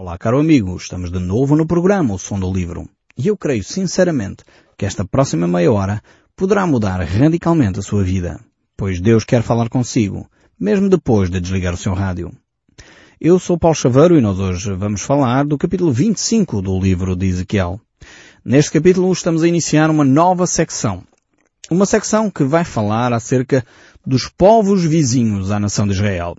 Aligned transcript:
Olá, 0.00 0.16
caro 0.16 0.38
amigo, 0.38 0.76
estamos 0.76 1.10
de 1.10 1.18
novo 1.18 1.56
no 1.56 1.66
programa 1.66 2.14
O 2.14 2.18
Som 2.20 2.38
do 2.38 2.52
Livro. 2.52 2.88
E 3.16 3.26
eu 3.26 3.36
creio 3.36 3.64
sinceramente 3.64 4.44
que 4.76 4.86
esta 4.86 5.04
próxima 5.04 5.48
meia 5.48 5.72
hora 5.72 6.00
poderá 6.36 6.64
mudar 6.68 7.00
radicalmente 7.02 7.80
a 7.80 7.82
sua 7.82 8.04
vida, 8.04 8.38
pois 8.76 9.00
Deus 9.00 9.24
quer 9.24 9.42
falar 9.42 9.68
consigo, 9.68 10.30
mesmo 10.56 10.88
depois 10.88 11.28
de 11.28 11.40
desligar 11.40 11.74
o 11.74 11.76
seu 11.76 11.94
rádio. 11.94 12.30
Eu 13.20 13.40
sou 13.40 13.58
Paulo 13.58 13.74
Chaveiro 13.74 14.16
e 14.16 14.20
nós 14.20 14.38
hoje 14.38 14.72
vamos 14.72 15.02
falar 15.02 15.44
do 15.44 15.58
capítulo 15.58 15.90
25 15.90 16.62
do 16.62 16.78
livro 16.78 17.16
de 17.16 17.26
Ezequiel. 17.26 17.80
Neste 18.44 18.70
capítulo 18.70 19.12
estamos 19.12 19.42
a 19.42 19.48
iniciar 19.48 19.90
uma 19.90 20.04
nova 20.04 20.46
secção. 20.46 21.02
Uma 21.68 21.86
secção 21.86 22.30
que 22.30 22.44
vai 22.44 22.62
falar 22.62 23.12
acerca 23.12 23.66
dos 24.06 24.28
povos 24.28 24.84
vizinhos 24.84 25.50
à 25.50 25.58
nação 25.58 25.88
de 25.88 25.94
Israel. 25.94 26.36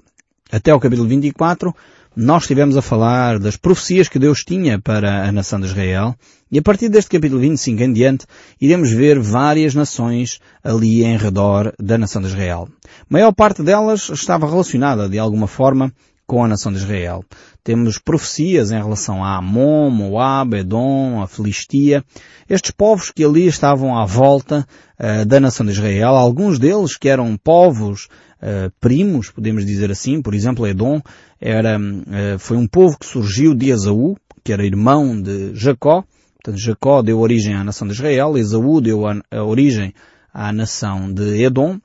Até 0.49 0.73
o 0.73 0.79
capítulo 0.79 1.09
24 1.09 1.75
nós 2.21 2.43
estivemos 2.43 2.75
a 2.75 2.81
falar 2.81 3.39
das 3.39 3.55
profecias 3.55 4.09
que 4.09 4.19
Deus 4.19 4.39
tinha 4.39 4.77
para 4.77 5.25
a 5.25 5.31
nação 5.31 5.57
de 5.57 5.67
Israel 5.67 6.13
e 6.51 6.59
a 6.59 6.61
partir 6.61 6.89
deste 6.89 7.11
capítulo 7.11 7.39
25 7.39 7.81
em 7.81 7.93
diante 7.93 8.25
iremos 8.59 8.91
ver 8.91 9.17
várias 9.17 9.73
nações 9.73 10.37
ali 10.61 11.05
em 11.05 11.15
redor 11.15 11.73
da 11.79 11.97
nação 11.97 12.21
de 12.21 12.27
Israel. 12.27 12.67
A 12.85 13.05
maior 13.09 13.31
parte 13.31 13.63
delas 13.63 14.09
estava 14.09 14.49
relacionada 14.49 15.07
de 15.07 15.17
alguma 15.17 15.47
forma 15.47 15.93
com 16.27 16.43
a 16.43 16.47
nação 16.49 16.73
de 16.73 16.79
Israel. 16.79 17.23
Temos 17.63 17.97
profecias 17.97 18.69
em 18.71 18.77
relação 18.77 19.23
a 19.23 19.37
Amon, 19.37 19.89
Moab, 19.89 20.57
Edom, 20.57 21.21
a 21.21 21.27
Filistia, 21.27 22.03
estes 22.49 22.71
povos 22.71 23.11
que 23.11 23.23
ali 23.23 23.47
estavam 23.47 23.97
à 23.97 24.05
volta 24.05 24.67
uh, 24.99 25.25
da 25.25 25.39
nação 25.39 25.65
de 25.65 25.71
Israel, 25.71 26.15
alguns 26.15 26.59
deles 26.59 26.97
que 26.97 27.07
eram 27.07 27.37
povos 27.37 28.09
uh, 28.41 28.71
primos, 28.79 29.29
podemos 29.29 29.65
dizer 29.65 29.91
assim, 29.91 30.21
por 30.21 30.33
exemplo, 30.33 30.67
Edom 30.67 31.01
era, 31.39 31.79
uh, 31.79 32.39
foi 32.39 32.57
um 32.57 32.67
povo 32.67 32.97
que 32.97 33.05
surgiu 33.05 33.53
de 33.53 33.69
Esaú, 33.69 34.17
que 34.43 34.53
era 34.53 34.65
irmão 34.65 35.21
de 35.21 35.53
Jacó, 35.55 36.03
portanto 36.35 36.61
Jacó 36.61 37.01
deu 37.01 37.19
origem 37.19 37.53
à 37.53 37.63
nação 37.63 37.87
de 37.87 37.93
Israel, 37.93 38.37
Esaú 38.37 38.81
deu 38.81 39.07
a, 39.07 39.21
a 39.31 39.43
origem 39.43 39.93
à 40.33 40.51
nação 40.51 41.11
de 41.11 41.43
Edom, 41.43 41.79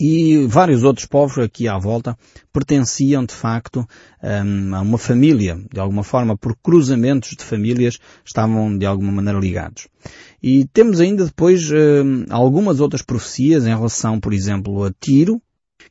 e 0.00 0.46
vários 0.46 0.82
outros 0.82 1.04
povos 1.04 1.36
aqui 1.36 1.68
à 1.68 1.76
volta 1.76 2.16
pertenciam 2.50 3.22
de 3.22 3.34
facto 3.34 3.86
um, 4.22 4.74
a 4.74 4.80
uma 4.80 4.96
família, 4.96 5.60
de 5.70 5.78
alguma 5.78 6.02
forma, 6.02 6.38
por 6.38 6.56
cruzamentos 6.56 7.36
de 7.36 7.44
famílias 7.44 7.98
estavam 8.24 8.78
de 8.78 8.86
alguma 8.86 9.12
maneira 9.12 9.38
ligados. 9.38 9.88
E 10.42 10.64
temos 10.72 11.02
ainda 11.02 11.26
depois 11.26 11.70
um, 11.70 12.24
algumas 12.30 12.80
outras 12.80 13.02
profecias 13.02 13.66
em 13.66 13.74
relação, 13.76 14.18
por 14.18 14.32
exemplo, 14.32 14.84
a 14.84 14.90
Tiro, 14.98 15.38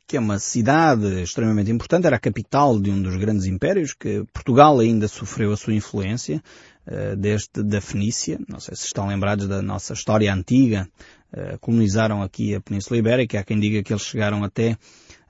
que 0.06 0.16
é 0.16 0.20
uma 0.20 0.38
cidade 0.38 1.22
extremamente 1.22 1.70
importante, 1.70 2.06
era 2.06 2.16
a 2.16 2.20
capital 2.20 2.80
de 2.80 2.90
um 2.90 3.00
dos 3.00 3.16
grandes 3.16 3.46
impérios, 3.46 3.92
que 3.92 4.24
Portugal 4.32 4.78
ainda 4.78 5.08
sofreu 5.08 5.52
a 5.52 5.56
sua 5.56 5.74
influência, 5.74 6.42
uh, 6.86 7.16
desde 7.16 7.62
da 7.62 7.80
Fenícia. 7.80 8.38
Não 8.48 8.60
sei 8.60 8.74
se 8.76 8.86
estão 8.86 9.06
lembrados 9.06 9.48
da 9.48 9.62
nossa 9.62 9.92
história 9.92 10.32
antiga. 10.32 10.88
Uh, 11.32 11.58
colonizaram 11.60 12.22
aqui 12.22 12.54
a 12.54 12.60
Península 12.60 12.98
Ibérica. 12.98 13.38
Há 13.38 13.44
quem 13.44 13.60
diga 13.60 13.82
que 13.82 13.92
eles 13.92 14.02
chegaram 14.02 14.42
até 14.42 14.76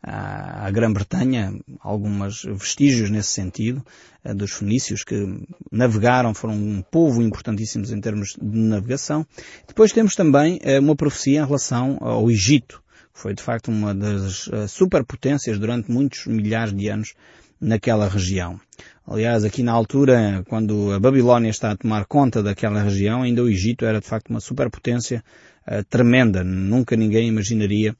à 0.02 0.70
Grã-Bretanha, 0.70 1.52
alguns 1.78 2.44
vestígios 2.44 3.10
nesse 3.10 3.30
sentido, 3.30 3.84
uh, 4.24 4.34
dos 4.34 4.52
fenícios 4.52 5.04
que 5.04 5.46
navegaram, 5.70 6.32
foram 6.32 6.54
um 6.54 6.82
povo 6.82 7.22
importantíssimo 7.22 7.84
em 7.84 8.00
termos 8.00 8.34
de 8.40 8.58
navegação. 8.58 9.26
Depois 9.68 9.92
temos 9.92 10.14
também 10.14 10.58
uma 10.80 10.96
profecia 10.96 11.40
em 11.40 11.44
relação 11.44 11.98
ao 12.00 12.30
Egito 12.30 12.82
foi 13.20 13.34
de 13.34 13.42
facto 13.42 13.68
uma 13.68 13.94
das 13.94 14.46
uh, 14.46 14.66
superpotências 14.66 15.58
durante 15.58 15.90
muitos 15.90 16.26
milhares 16.26 16.74
de 16.74 16.88
anos 16.88 17.12
naquela 17.60 18.08
região. 18.08 18.58
Aliás, 19.06 19.44
aqui 19.44 19.62
na 19.62 19.72
altura, 19.72 20.42
quando 20.48 20.92
a 20.92 20.98
Babilónia 20.98 21.50
está 21.50 21.70
a 21.70 21.76
tomar 21.76 22.06
conta 22.06 22.42
daquela 22.42 22.82
região, 22.82 23.22
ainda 23.22 23.42
o 23.42 23.48
Egito 23.48 23.84
era 23.84 24.00
de 24.00 24.06
facto 24.06 24.30
uma 24.30 24.40
superpotência 24.40 25.22
uh, 25.68 25.84
tremenda. 25.84 26.42
Nunca 26.42 26.96
ninguém 26.96 27.28
imaginaria 27.28 27.94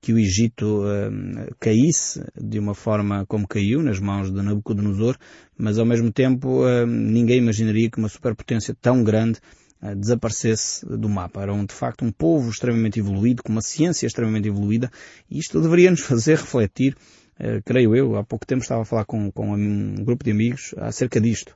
que 0.00 0.12
o 0.12 0.18
Egito 0.18 0.82
uh, 0.82 1.54
caísse 1.60 2.24
de 2.36 2.58
uma 2.58 2.74
forma 2.74 3.24
como 3.26 3.46
caiu, 3.46 3.82
nas 3.82 4.00
mãos 4.00 4.32
de 4.32 4.42
Nabucodonosor, 4.42 5.16
mas 5.56 5.78
ao 5.78 5.86
mesmo 5.86 6.10
tempo 6.10 6.64
uh, 6.64 6.86
ninguém 6.86 7.38
imaginaria 7.38 7.88
que 7.88 7.98
uma 7.98 8.08
superpotência 8.08 8.74
tão 8.80 9.04
grande 9.04 9.38
eh, 9.38 9.65
desaparecesse 9.96 10.84
do 10.86 11.08
mapa. 11.08 11.42
Eram 11.42 11.64
de 11.64 11.74
facto 11.74 12.04
um 12.04 12.10
povo 12.10 12.50
extremamente 12.50 12.98
evoluído, 12.98 13.42
com 13.42 13.52
uma 13.52 13.62
ciência 13.62 14.06
extremamente 14.06 14.48
evoluída, 14.48 14.90
e 15.30 15.38
isto 15.38 15.60
deveria 15.60 15.90
nos 15.90 16.00
fazer 16.00 16.38
refletir, 16.38 16.96
uh, 17.40 17.62
creio 17.64 17.94
eu, 17.94 18.16
há 18.16 18.24
pouco 18.24 18.46
tempo 18.46 18.62
estava 18.62 18.82
a 18.82 18.84
falar 18.84 19.04
com, 19.04 19.30
com 19.30 19.52
um 19.52 19.94
grupo 19.96 20.24
de 20.24 20.30
amigos 20.30 20.74
acerca 20.78 21.20
disto. 21.20 21.54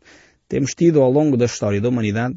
Temos 0.49 0.75
tido 0.75 1.01
ao 1.01 1.11
longo 1.11 1.37
da 1.37 1.45
história 1.45 1.81
da 1.81 1.89
humanidade 1.89 2.37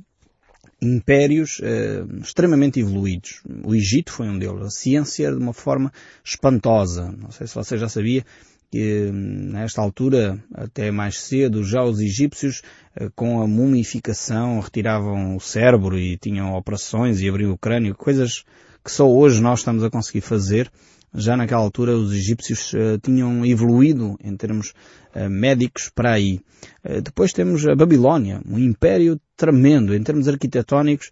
impérios 0.81 1.59
uh, 1.59 2.21
extremamente 2.21 2.79
evoluídos. 2.79 3.41
O 3.63 3.73
Egito 3.73 4.11
foi 4.11 4.27
um 4.27 4.38
deles. 4.38 4.61
A 4.61 4.69
ciência 4.69 5.31
de 5.31 5.38
uma 5.38 5.53
forma 5.53 5.91
espantosa. 6.23 7.11
Não 7.11 7.31
sei 7.31 7.47
se 7.47 7.55
você 7.55 7.77
já 7.77 7.88
sabia, 7.88 8.25
que 8.73 9.11
nesta 9.13 9.79
altura, 9.84 10.44
até 10.51 10.89
mais 10.89 11.19
cedo, 11.19 11.63
já 11.63 11.84
os 11.84 12.00
egípcios 12.00 12.63
eh, 12.95 13.07
com 13.16 13.39
a 13.39 13.45
mumificação 13.45 14.59
retiravam 14.59 15.35
o 15.35 15.39
cérebro 15.39 15.95
e 15.95 16.17
tinham 16.17 16.56
operações 16.56 17.22
e 17.22 17.29
abriam 17.29 17.51
o 17.51 17.57
crânio, 17.57 17.94
coisas 17.94 18.44
que 18.83 18.91
só 18.91 19.07
hoje 19.07 19.39
nós 19.39 19.59
estamos 19.59 19.83
a 19.83 19.91
conseguir 19.91 20.22
fazer. 20.22 20.72
Já 21.13 21.38
naquela 21.38 21.62
altura 21.62 21.95
os 21.95 22.12
egípcios 22.13 22.73
uh, 22.73 22.97
tinham 23.00 23.45
evoluído 23.45 24.17
em 24.23 24.35
termos 24.35 24.73
uh, 25.16 25.29
médicos 25.29 25.91
para 25.94 26.13
aí. 26.13 26.41
Uh, 26.83 27.00
depois 27.00 27.31
temos 27.31 27.67
a 27.67 27.75
Babilónia, 27.75 28.41
um 28.44 28.57
império 28.57 29.22
tremendo 29.38 29.94
em 29.94 30.01
termos 30.01 30.28
arquitetónicos, 30.28 31.12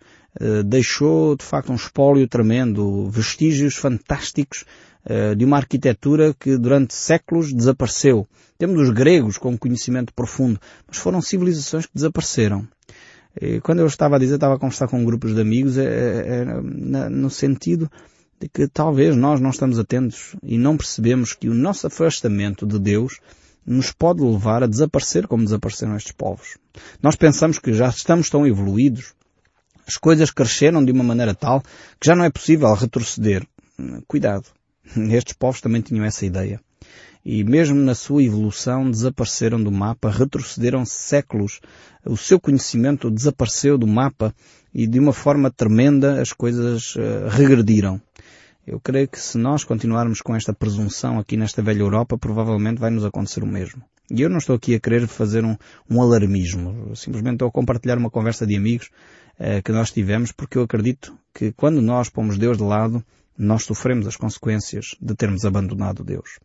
deixou 0.66 1.36
de 1.36 1.44
facto 1.44 1.74
um 1.74 1.76
espólio 1.76 2.26
tremendo, 2.26 3.10
vestígios 3.10 3.76
fantásticos 3.76 4.64
de 5.36 5.44
uma 5.44 5.58
arquitetura 5.58 6.34
que 6.40 6.58
durante 6.58 6.94
séculos 6.94 7.52
desapareceu. 7.52 8.28
Temos 8.58 8.80
os 8.80 8.92
gregos 8.92 9.38
com 9.38 9.58
conhecimento 9.58 10.14
profundo, 10.14 10.60
mas 10.88 10.98
foram 10.98 11.22
civilizações 11.22 11.88
que 11.88 11.96
desapareceram. 11.96 12.68
E 13.40 13.60
quando 13.62 13.80
eu 13.80 13.88
estava 13.88 14.18
a 14.18 14.20
dizer, 14.20 14.36
estava 14.36 14.56
a 14.56 14.60
conversar 14.60 14.88
com 14.88 15.04
grupos 15.06 15.34
de 15.34 15.42
amigos, 15.42 15.78
é, 15.78 15.84
é, 15.84 16.46
no 17.10 17.30
sentido 17.30 17.90
de 18.40 18.50
que 18.50 18.68
talvez 18.68 19.16
nós 19.16 19.40
não 19.40 19.52
estamos 19.52 19.80
atentos 19.80 20.36
e 20.44 20.58
não 20.58 20.76
percebemos 20.76 21.34
que 21.34 21.48
o 21.48 21.54
nosso 21.54 21.88
afastamento 21.88 22.66
de 22.66 22.80
Deus 22.80 23.20
nos 23.66 23.92
pode 23.92 24.22
levar 24.22 24.64
a 24.64 24.68
desaparecer 24.68 25.28
como 25.28 25.44
desapareceram 25.44 25.96
estes 25.96 26.12
povos. 26.12 26.58
Nós 27.02 27.16
pensamos 27.16 27.60
que 27.60 27.72
já 27.74 27.88
estamos 27.88 28.30
tão 28.30 28.46
evoluídos, 28.46 29.14
as 29.88 29.96
coisas 29.96 30.32
cresceram 30.32 30.84
de 30.84 30.92
uma 30.92 31.04
maneira 31.04 31.36
tal 31.36 31.62
que 32.00 32.08
já 32.08 32.16
não 32.16 32.26
é 32.26 32.30
possível 32.30 32.74
retroceder. 32.74 33.46
Cuidado. 34.08 34.46
Estes 35.12 35.34
povos 35.34 35.62
também 35.62 35.82
tinham 35.82 36.06
essa 36.06 36.26
ideia. 36.26 36.60
E 37.24 37.44
mesmo 37.44 37.76
na 37.76 37.94
sua 37.94 38.24
evolução 38.24 38.90
desapareceram 38.90 39.64
do 39.64 39.72
mapa, 39.72 40.10
retrocederam 40.10 40.84
séculos. 40.86 41.60
O 42.04 42.18
seu 42.18 42.40
conhecimento 42.40 43.12
desapareceu 43.12 43.78
do 43.78 43.86
mapa 43.86 44.34
e 44.74 44.88
de 44.88 45.00
uma 45.00 45.14
forma 45.14 45.52
tremenda 45.52 46.20
as 46.20 46.34
coisas 46.34 46.96
uh, 46.96 47.28
regrediram. 47.30 48.02
Eu 48.66 48.80
creio 48.80 49.08
que 49.08 49.20
se 49.20 49.38
nós 49.38 49.64
continuarmos 49.64 50.22
com 50.22 50.36
esta 50.36 50.54
presunção 50.54 51.20
aqui 51.20 51.38
nesta 51.38 51.62
velha 51.62 51.82
Europa, 51.82 52.18
provavelmente 52.18 52.80
vai 52.80 52.90
nos 52.90 53.06
acontecer 53.06 53.44
o 53.44 53.48
mesmo. 53.48 53.84
E 54.10 54.22
eu 54.22 54.30
não 54.30 54.38
estou 54.38 54.56
aqui 54.56 54.76
a 54.76 54.80
querer 54.80 55.08
fazer 55.08 55.46
um, 55.46 55.56
um 55.90 56.02
alarmismo. 56.02 56.96
Simplesmente 56.96 57.34
estou 57.34 57.48
a 57.48 57.52
compartilhar 57.52 57.98
uma 57.98 58.10
conversa 58.10 58.48
de 58.48 58.56
amigos 58.56 58.90
uh, 59.40 59.62
que 59.64 59.72
nós 59.72 59.92
tivemos 59.92 60.32
porque 60.32 60.58
eu 60.58 60.64
acredito 60.64 61.16
que 61.34 61.52
quando 61.52 61.82
nós 61.82 62.10
pomos 62.10 62.38
Deus 62.38 62.58
de 62.58 62.64
lado, 62.64 63.04
nós 63.42 63.64
sofremos 63.64 64.08
as 64.08 64.16
consequências 64.16 64.96
de 65.02 65.16
termos 65.16 65.46
abandonado 65.46 66.04
Deus. 66.04 66.40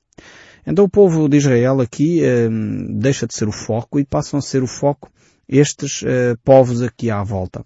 Então 0.67 0.85
o 0.85 0.89
povo 0.89 1.29
de 1.29 1.37
Israel 1.37 1.81
aqui 1.81 2.25
eh, 2.25 2.49
deixa 2.91 3.27
de 3.27 3.35
ser 3.35 3.47
o 3.47 3.53
foco 3.53 4.01
e 4.01 4.05
passam 4.05 4.39
a 4.39 4.43
ser 4.43 4.63
o 4.63 4.67
foco 4.67 5.11
estes 5.49 6.03
eh, 6.05 6.35
povos 6.43 6.83
aqui 6.83 7.11
à 7.11 7.23
volta. 7.23 7.65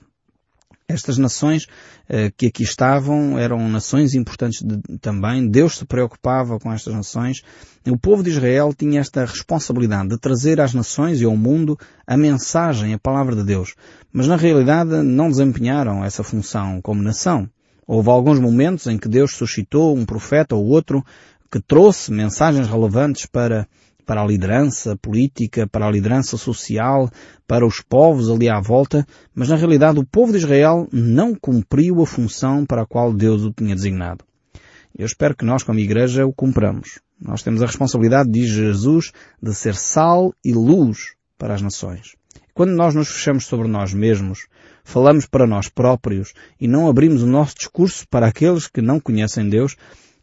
Estas 0.87 1.17
nações 1.17 1.67
eh, 2.09 2.33
que 2.37 2.47
aqui 2.47 2.65
estavam 2.65 3.39
eram 3.39 3.69
nações 3.69 4.15
importantes 4.15 4.61
de, 4.61 4.99
também. 4.99 5.49
Deus 5.49 5.79
se 5.79 5.85
preocupava 5.85 6.59
com 6.59 6.73
estas 6.73 6.93
nações. 6.93 7.43
O 7.87 7.97
povo 7.97 8.23
de 8.23 8.31
Israel 8.31 8.75
tinha 8.77 9.01
esta 9.01 9.25
responsabilidade 9.25 10.09
de 10.09 10.19
trazer 10.19 10.61
às 10.61 10.75
nações 10.75 11.21
e 11.21 11.25
ao 11.25 11.37
mundo 11.37 11.79
a 12.07 12.17
mensagem, 12.17 12.93
a 12.93 12.99
palavra 12.99 13.37
de 13.37 13.45
Deus. 13.45 13.75
Mas 14.13 14.27
na 14.27 14.37
realidade 14.37 15.03
não 15.03 15.31
desempenharam 15.31 16.05
essa 16.05 16.25
função 16.25 16.83
como 16.83 17.01
nação. 17.01 17.49
Houve 17.93 18.09
alguns 18.09 18.39
momentos 18.39 18.87
em 18.87 18.97
que 18.97 19.09
Deus 19.09 19.33
suscitou 19.33 19.97
um 19.97 20.07
profeta 20.07 20.55
ou 20.55 20.65
outro 20.65 21.05
que 21.51 21.61
trouxe 21.61 22.13
mensagens 22.13 22.69
relevantes 22.69 23.27
para, 23.27 23.67
para 24.07 24.23
a 24.23 24.25
liderança 24.25 24.97
política, 24.97 25.67
para 25.67 25.89
a 25.89 25.91
liderança 25.91 26.37
social, 26.37 27.11
para 27.49 27.67
os 27.67 27.81
povos 27.81 28.31
ali 28.31 28.49
à 28.49 28.61
volta, 28.61 29.05
mas 29.35 29.49
na 29.49 29.57
realidade 29.57 29.99
o 29.99 30.07
povo 30.07 30.31
de 30.31 30.39
Israel 30.39 30.87
não 30.93 31.35
cumpriu 31.35 32.01
a 32.01 32.07
função 32.07 32.65
para 32.65 32.83
a 32.83 32.87
qual 32.87 33.13
Deus 33.13 33.43
o 33.43 33.51
tinha 33.51 33.75
designado. 33.75 34.25
Eu 34.97 35.05
espero 35.05 35.35
que 35.35 35.45
nós, 35.45 35.65
como 35.65 35.81
igreja, 35.81 36.25
o 36.25 36.33
cumpramos. 36.33 37.01
Nós 37.21 37.43
temos 37.43 37.61
a 37.61 37.67
responsabilidade, 37.67 38.31
diz 38.31 38.51
Jesus, 38.51 39.11
de 39.43 39.53
ser 39.53 39.75
sal 39.75 40.33
e 40.45 40.53
luz 40.53 41.17
para 41.37 41.55
as 41.55 41.61
nações. 41.61 42.20
Quando 42.61 42.73
nós 42.73 42.95
nos 42.95 43.09
fechamos 43.09 43.47
sobre 43.47 43.67
nós 43.69 43.95
mesmos, 43.95 44.47
falamos 44.85 45.25
para 45.25 45.47
nós 45.47 45.71
próprios 45.71 46.35
e 46.61 46.69
não 46.69 46.91
abrimos 46.91 47.23
o 47.23 47.27
nosso 47.27 47.55
discurso 47.55 48.07
para 48.07 48.27
aqueles 48.27 48.69
que 48.69 48.83
não 48.83 49.01
conhecem 49.01 49.49
Deus, 49.49 49.77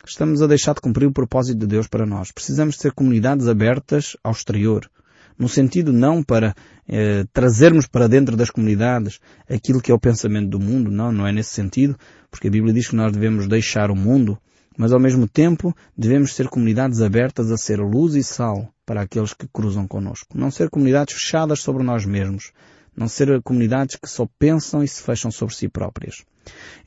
estamos 0.06 0.40
a 0.44 0.46
deixar 0.46 0.76
de 0.76 0.82
cumprir 0.82 1.08
o 1.08 1.12
propósito 1.12 1.58
de 1.58 1.66
Deus 1.66 1.88
para 1.88 2.06
nós. 2.06 2.32
Precisamos 2.32 2.78
ser 2.78 2.92
comunidades 2.92 3.48
abertas 3.48 4.16
ao 4.24 4.34
exterior. 4.34 4.88
No 5.36 5.50
sentido 5.50 5.92
não 5.92 6.22
para 6.22 6.54
eh, 6.88 7.26
trazermos 7.34 7.88
para 7.88 8.08
dentro 8.08 8.38
das 8.38 8.52
comunidades 8.52 9.20
aquilo 9.50 9.82
que 9.82 9.92
é 9.92 9.96
o 9.96 10.00
pensamento 10.00 10.50
do 10.50 10.60
mundo, 10.60 10.92
não, 10.92 11.12
não 11.12 11.26
é 11.26 11.32
nesse 11.32 11.56
sentido, 11.56 11.98
porque 12.30 12.50
a 12.50 12.52
Bíblia 12.52 12.72
diz 12.72 12.88
que 12.88 12.96
nós 12.96 13.12
devemos 13.12 13.48
deixar 13.48 13.90
o 13.90 13.96
mundo, 13.96 14.38
mas 14.78 14.94
ao 14.94 15.00
mesmo 15.00 15.28
tempo 15.28 15.76
devemos 15.98 16.36
ser 16.36 16.50
comunidades 16.50 17.02
abertas 17.02 17.50
a 17.50 17.58
ser 17.58 17.80
luz 17.80 18.14
e 18.14 18.22
sal 18.22 18.72
para 18.88 19.02
aqueles 19.02 19.34
que 19.34 19.46
cruzam 19.52 19.86
connosco. 19.86 20.38
Não 20.38 20.50
ser 20.50 20.70
comunidades 20.70 21.14
fechadas 21.14 21.60
sobre 21.60 21.84
nós 21.84 22.06
mesmos. 22.06 22.54
Não 22.96 23.08
ser 23.08 23.42
comunidades 23.44 23.98
que 23.98 24.10
só 24.10 24.26
pensam 24.40 24.82
e 24.82 24.88
se 24.88 25.04
fecham 25.04 25.30
sobre 25.30 25.54
si 25.54 25.68
próprias. 25.68 26.24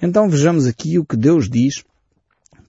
Então 0.00 0.29
vejamos 0.29 0.67
aqui 0.67 0.99
o 0.99 1.05
que 1.05 1.14
Deus 1.14 1.49
diz 1.49 1.85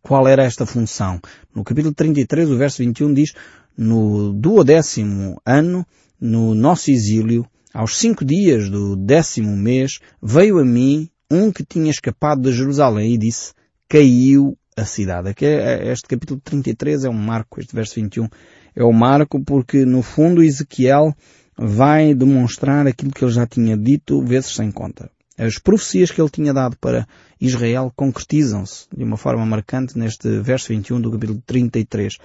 qual 0.01 0.27
era 0.27 0.43
esta 0.43 0.65
função. 0.65 1.19
No 1.55 1.63
capítulo 1.63 1.93
33, 1.95 2.49
o 2.51 2.57
verso 2.57 2.79
21 2.79 3.13
diz, 3.13 3.33
no 3.77 4.33
duodécimo 4.33 5.41
ano, 5.45 5.87
no 6.19 6.53
nosso 6.53 6.91
exílio, 6.91 7.47
aos 7.73 7.97
cinco 7.97 8.25
dias 8.25 8.69
do 8.69 8.97
décimo 8.97 9.55
mês, 9.55 9.99
veio 10.21 10.59
a 10.59 10.65
mim 10.65 11.09
um 11.31 11.51
que 11.51 11.63
tinha 11.63 11.89
escapado 11.89 12.41
de 12.41 12.51
Jerusalém 12.51 13.13
e 13.13 13.17
disse, 13.17 13.53
caiu 13.87 14.57
a 14.75 14.83
cidade. 14.83 15.33
É, 15.41 15.45
é, 15.45 15.91
este 15.91 16.07
capítulo 16.07 16.41
33 16.43 17.05
é 17.05 17.09
um 17.09 17.13
marco, 17.13 17.61
este 17.61 17.73
verso 17.73 17.95
21 17.95 18.27
é 18.75 18.83
um 18.83 18.93
marco 18.93 19.43
porque 19.43 19.85
no 19.85 20.01
fundo 20.01 20.43
Ezequiel 20.43 21.15
vai 21.57 22.13
demonstrar 22.13 22.87
aquilo 22.87 23.11
que 23.11 23.23
ele 23.23 23.31
já 23.31 23.45
tinha 23.45 23.77
dito 23.77 24.23
vezes 24.23 24.55
sem 24.55 24.71
conta. 24.71 25.09
As 25.37 25.57
profecias 25.57 26.11
que 26.11 26.21
ele 26.21 26.29
tinha 26.29 26.53
dado 26.53 26.77
para 26.77 27.07
Israel 27.39 27.91
concretizam-se 27.95 28.85
de 28.95 29.03
uma 29.03 29.17
forma 29.17 29.45
marcante 29.45 29.97
neste 29.97 30.39
verso 30.39 30.69
21 30.69 31.01
do 31.01 31.11
capítulo 31.11 31.41
33. 31.45 32.17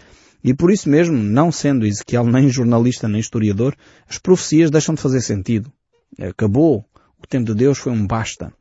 E 0.44 0.54
por 0.54 0.70
isso 0.70 0.88
mesmo, 0.88 1.16
não 1.16 1.50
sendo 1.50 1.86
Ezequiel 1.86 2.26
nem 2.26 2.48
jornalista 2.48 3.08
nem 3.08 3.20
historiador, 3.20 3.74
as 4.08 4.18
profecias 4.18 4.70
deixam 4.70 4.94
de 4.94 5.00
fazer 5.00 5.20
sentido. 5.20 5.72
Acabou. 6.20 6.84
O 7.22 7.26
tempo 7.26 7.46
de 7.46 7.54
Deus 7.54 7.78
foi 7.78 7.92
um 7.92 8.06
basta. 8.06 8.52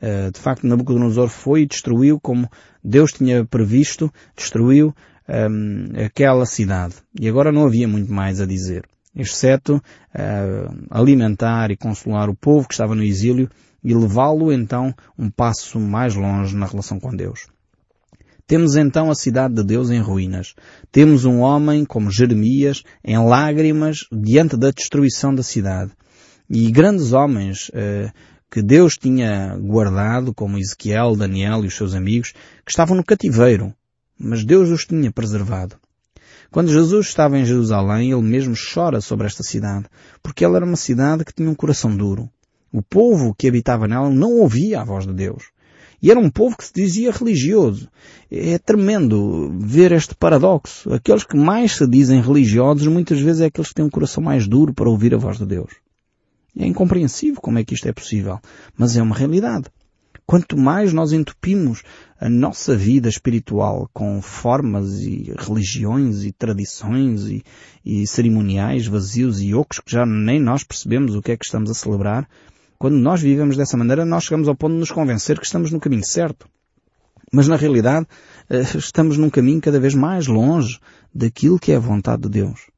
Eh, 0.00 0.30
de 0.30 0.38
facto, 0.38 0.66
Nabucodonosor 0.66 1.28
foi 1.28 1.62
e 1.62 1.66
destruiu 1.66 2.20
como 2.20 2.50
Deus 2.82 3.12
tinha 3.12 3.44
previsto, 3.44 4.12
destruiu 4.36 4.94
aquela 6.04 6.46
cidade. 6.46 6.94
E 7.18 7.28
agora 7.28 7.52
não 7.52 7.64
havia 7.64 7.86
muito 7.86 8.12
mais 8.12 8.40
a 8.40 8.46
dizer, 8.46 8.84
exceto 9.14 9.76
uh, 9.76 10.86
alimentar 10.90 11.70
e 11.70 11.76
consolar 11.76 12.28
o 12.28 12.36
povo 12.36 12.66
que 12.66 12.74
estava 12.74 12.94
no 12.94 13.02
exílio 13.02 13.48
e 13.84 13.94
levá-lo 13.94 14.52
então 14.52 14.94
um 15.18 15.30
passo 15.30 15.78
mais 15.78 16.14
longe 16.14 16.56
na 16.56 16.66
relação 16.66 16.98
com 17.00 17.14
Deus. 17.14 17.46
Temos 18.46 18.76
então 18.76 19.10
a 19.10 19.14
cidade 19.14 19.54
de 19.54 19.64
Deus 19.64 19.90
em 19.90 20.00
ruínas. 20.00 20.54
Temos 20.90 21.24
um 21.24 21.40
homem 21.40 21.84
como 21.84 22.10
Jeremias 22.10 22.82
em 23.04 23.16
lágrimas 23.16 24.00
diante 24.12 24.56
da 24.56 24.70
destruição 24.70 25.34
da 25.34 25.42
cidade. 25.42 25.92
E 26.50 26.70
grandes 26.70 27.12
homens 27.12 27.70
eh, 27.72 28.10
que 28.50 28.60
Deus 28.60 28.98
tinha 28.98 29.56
guardado, 29.56 30.34
como 30.34 30.58
Ezequiel, 30.58 31.16
Daniel 31.16 31.64
e 31.64 31.68
os 31.68 31.74
seus 31.74 31.94
amigos, 31.94 32.32
que 32.64 32.70
estavam 32.70 32.94
no 32.94 33.02
cativeiro, 33.02 33.72
mas 34.22 34.44
Deus 34.44 34.70
os 34.70 34.86
tinha 34.86 35.10
preservado. 35.10 35.76
Quando 36.50 36.70
Jesus 36.70 37.06
estava 37.06 37.38
em 37.38 37.44
Jerusalém, 37.44 38.12
ele 38.12 38.22
mesmo 38.22 38.54
chora 38.54 39.00
sobre 39.00 39.26
esta 39.26 39.42
cidade, 39.42 39.86
porque 40.22 40.44
ela 40.44 40.56
era 40.56 40.66
uma 40.66 40.76
cidade 40.76 41.24
que 41.24 41.34
tinha 41.34 41.50
um 41.50 41.54
coração 41.54 41.96
duro. 41.96 42.28
O 42.72 42.82
povo 42.82 43.34
que 43.34 43.48
habitava 43.48 43.88
nela 43.88 44.10
não 44.10 44.38
ouvia 44.38 44.80
a 44.80 44.84
voz 44.84 45.06
de 45.06 45.12
Deus. 45.12 45.44
E 46.02 46.10
era 46.10 46.18
um 46.18 46.28
povo 46.28 46.56
que 46.56 46.64
se 46.64 46.72
dizia 46.74 47.12
religioso. 47.12 47.88
É 48.30 48.58
tremendo 48.58 49.50
ver 49.60 49.92
este 49.92 50.14
paradoxo. 50.14 50.92
Aqueles 50.92 51.22
que 51.22 51.36
mais 51.36 51.72
se 51.72 51.86
dizem 51.86 52.20
religiosos 52.20 52.86
muitas 52.86 53.20
vezes 53.20 53.40
é 53.40 53.46
aqueles 53.46 53.68
que 53.68 53.74
têm 53.74 53.84
um 53.84 53.90
coração 53.90 54.22
mais 54.22 54.48
duro 54.48 54.74
para 54.74 54.90
ouvir 54.90 55.14
a 55.14 55.18
voz 55.18 55.38
de 55.38 55.46
Deus. 55.46 55.70
É 56.58 56.66
incompreensível 56.66 57.40
como 57.40 57.58
é 57.58 57.64
que 57.64 57.72
isto 57.72 57.88
é 57.88 57.92
possível, 57.92 58.38
mas 58.76 58.96
é 58.96 59.02
uma 59.02 59.16
realidade. 59.16 59.66
Quanto 60.26 60.56
mais 60.56 60.92
nós 60.92 61.12
entupimos 61.12 61.82
a 62.18 62.28
nossa 62.28 62.76
vida 62.76 63.08
espiritual 63.08 63.90
com 63.92 64.22
formas 64.22 65.00
e 65.02 65.34
religiões 65.36 66.24
e 66.24 66.32
tradições 66.32 67.26
e, 67.26 67.42
e 67.84 68.06
cerimoniais 68.06 68.86
vazios 68.86 69.42
e 69.42 69.54
ocos 69.54 69.80
que 69.80 69.90
já 69.90 70.06
nem 70.06 70.40
nós 70.40 70.64
percebemos 70.64 71.14
o 71.14 71.22
que 71.22 71.32
é 71.32 71.36
que 71.36 71.44
estamos 71.44 71.70
a 71.70 71.74
celebrar, 71.74 72.28
quando 72.82 72.96
nós 72.96 73.20
vivemos 73.20 73.56
dessa 73.56 73.76
maneira, 73.76 74.04
nós 74.04 74.24
chegamos 74.24 74.48
ao 74.48 74.56
ponto 74.56 74.72
de 74.72 74.80
nos 74.80 74.90
convencer 74.90 75.38
que 75.38 75.46
estamos 75.46 75.70
no 75.70 75.78
caminho 75.78 76.04
certo. 76.04 76.48
Mas 77.32 77.46
na 77.46 77.54
realidade, 77.54 78.08
eh, 78.50 78.62
estamos 78.76 79.16
num 79.16 79.30
caminho 79.30 79.60
cada 79.60 79.78
vez 79.78 79.94
mais 79.94 80.26
longe 80.26 80.80
daquilo 81.14 81.60
que 81.60 81.70
é 81.70 81.76
a 81.76 81.78
vontade 81.78 82.22
de 82.22 82.28
Deus. 82.28 82.71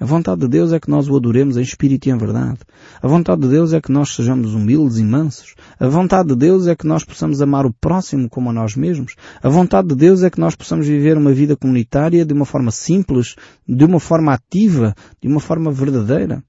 A 0.00 0.06
vontade 0.06 0.40
de 0.40 0.48
Deus 0.48 0.72
é 0.72 0.80
que 0.80 0.88
nós 0.88 1.10
o 1.10 1.14
adoremos 1.14 1.58
em 1.58 1.60
espírito 1.60 2.08
e 2.08 2.10
em 2.10 2.16
verdade. 2.16 2.60
A 3.02 3.06
vontade 3.06 3.42
de 3.42 3.48
Deus 3.48 3.74
é 3.74 3.82
que 3.82 3.92
nós 3.92 4.14
sejamos 4.14 4.54
humildes 4.54 4.96
e 4.96 5.04
mansos. 5.04 5.54
A 5.78 5.88
vontade 5.88 6.30
de 6.30 6.36
Deus 6.36 6.66
é 6.66 6.74
que 6.74 6.86
nós 6.86 7.04
possamos 7.04 7.42
amar 7.42 7.66
o 7.66 7.72
próximo 7.74 8.26
como 8.26 8.48
a 8.48 8.52
nós 8.52 8.74
mesmos. 8.74 9.14
A 9.42 9.50
vontade 9.50 9.88
de 9.88 9.94
Deus 9.94 10.22
é 10.22 10.30
que 10.30 10.40
nós 10.40 10.56
possamos 10.56 10.86
viver 10.86 11.18
uma 11.18 11.34
vida 11.34 11.54
comunitária 11.54 12.24
de 12.24 12.32
uma 12.32 12.46
forma 12.46 12.70
simples, 12.70 13.36
de 13.68 13.84
uma 13.84 14.00
forma 14.00 14.32
ativa, 14.32 14.94
de 15.20 15.28
uma 15.28 15.38
forma 15.38 15.70
verdadeira. 15.70 16.42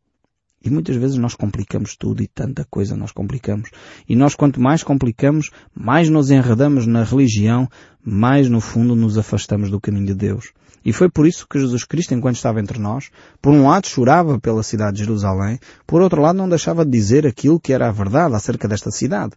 E 0.63 0.69
muitas 0.69 0.95
vezes 0.95 1.17
nós 1.17 1.35
complicamos 1.35 1.97
tudo 1.97 2.23
e 2.23 2.27
tanta 2.27 2.63
coisa 2.69 2.95
nós 2.95 3.11
complicamos. 3.11 3.69
E 4.07 4.15
nós 4.15 4.33
quanto 4.33 4.61
mais 4.61 4.81
complicamos, 4.81 5.49
mais 5.75 6.07
nos 6.07 6.31
enredamos 6.31 6.87
na 6.87 7.03
religião, 7.03 7.67
mais 8.01 8.47
no 8.47 8.61
fundo 8.61 8.95
nos 8.95 9.17
afastamos 9.17 9.69
do 9.69 9.81
caminho 9.81 10.05
de 10.05 10.13
Deus. 10.13 10.53
E 10.83 10.91
foi 10.91 11.09
por 11.09 11.27
isso 11.27 11.47
que 11.47 11.59
Jesus 11.59 11.83
Cristo, 11.83 12.13
enquanto 12.13 12.35
estava 12.35 12.59
entre 12.59 12.79
nós, 12.79 13.09
por 13.41 13.53
um 13.53 13.67
lado 13.67 13.87
chorava 13.87 14.39
pela 14.39 14.63
cidade 14.63 14.97
de 14.97 15.03
Jerusalém, 15.03 15.59
por 15.85 16.01
outro 16.01 16.21
lado 16.21 16.37
não 16.37 16.49
deixava 16.49 16.83
de 16.83 16.91
dizer 16.91 17.27
aquilo 17.27 17.59
que 17.59 17.71
era 17.71 17.87
a 17.87 17.91
verdade 17.91 18.35
acerca 18.35 18.67
desta 18.67 18.89
cidade. 18.89 19.33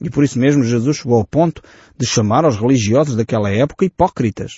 E 0.00 0.08
por 0.08 0.24
isso 0.24 0.38
mesmo 0.38 0.62
Jesus 0.62 0.98
chegou 0.98 1.18
ao 1.18 1.26
ponto 1.26 1.60
de 1.96 2.06
chamar 2.06 2.46
os 2.46 2.56
religiosos 2.56 3.16
daquela 3.16 3.50
época 3.50 3.84
hipócritas. 3.84 4.52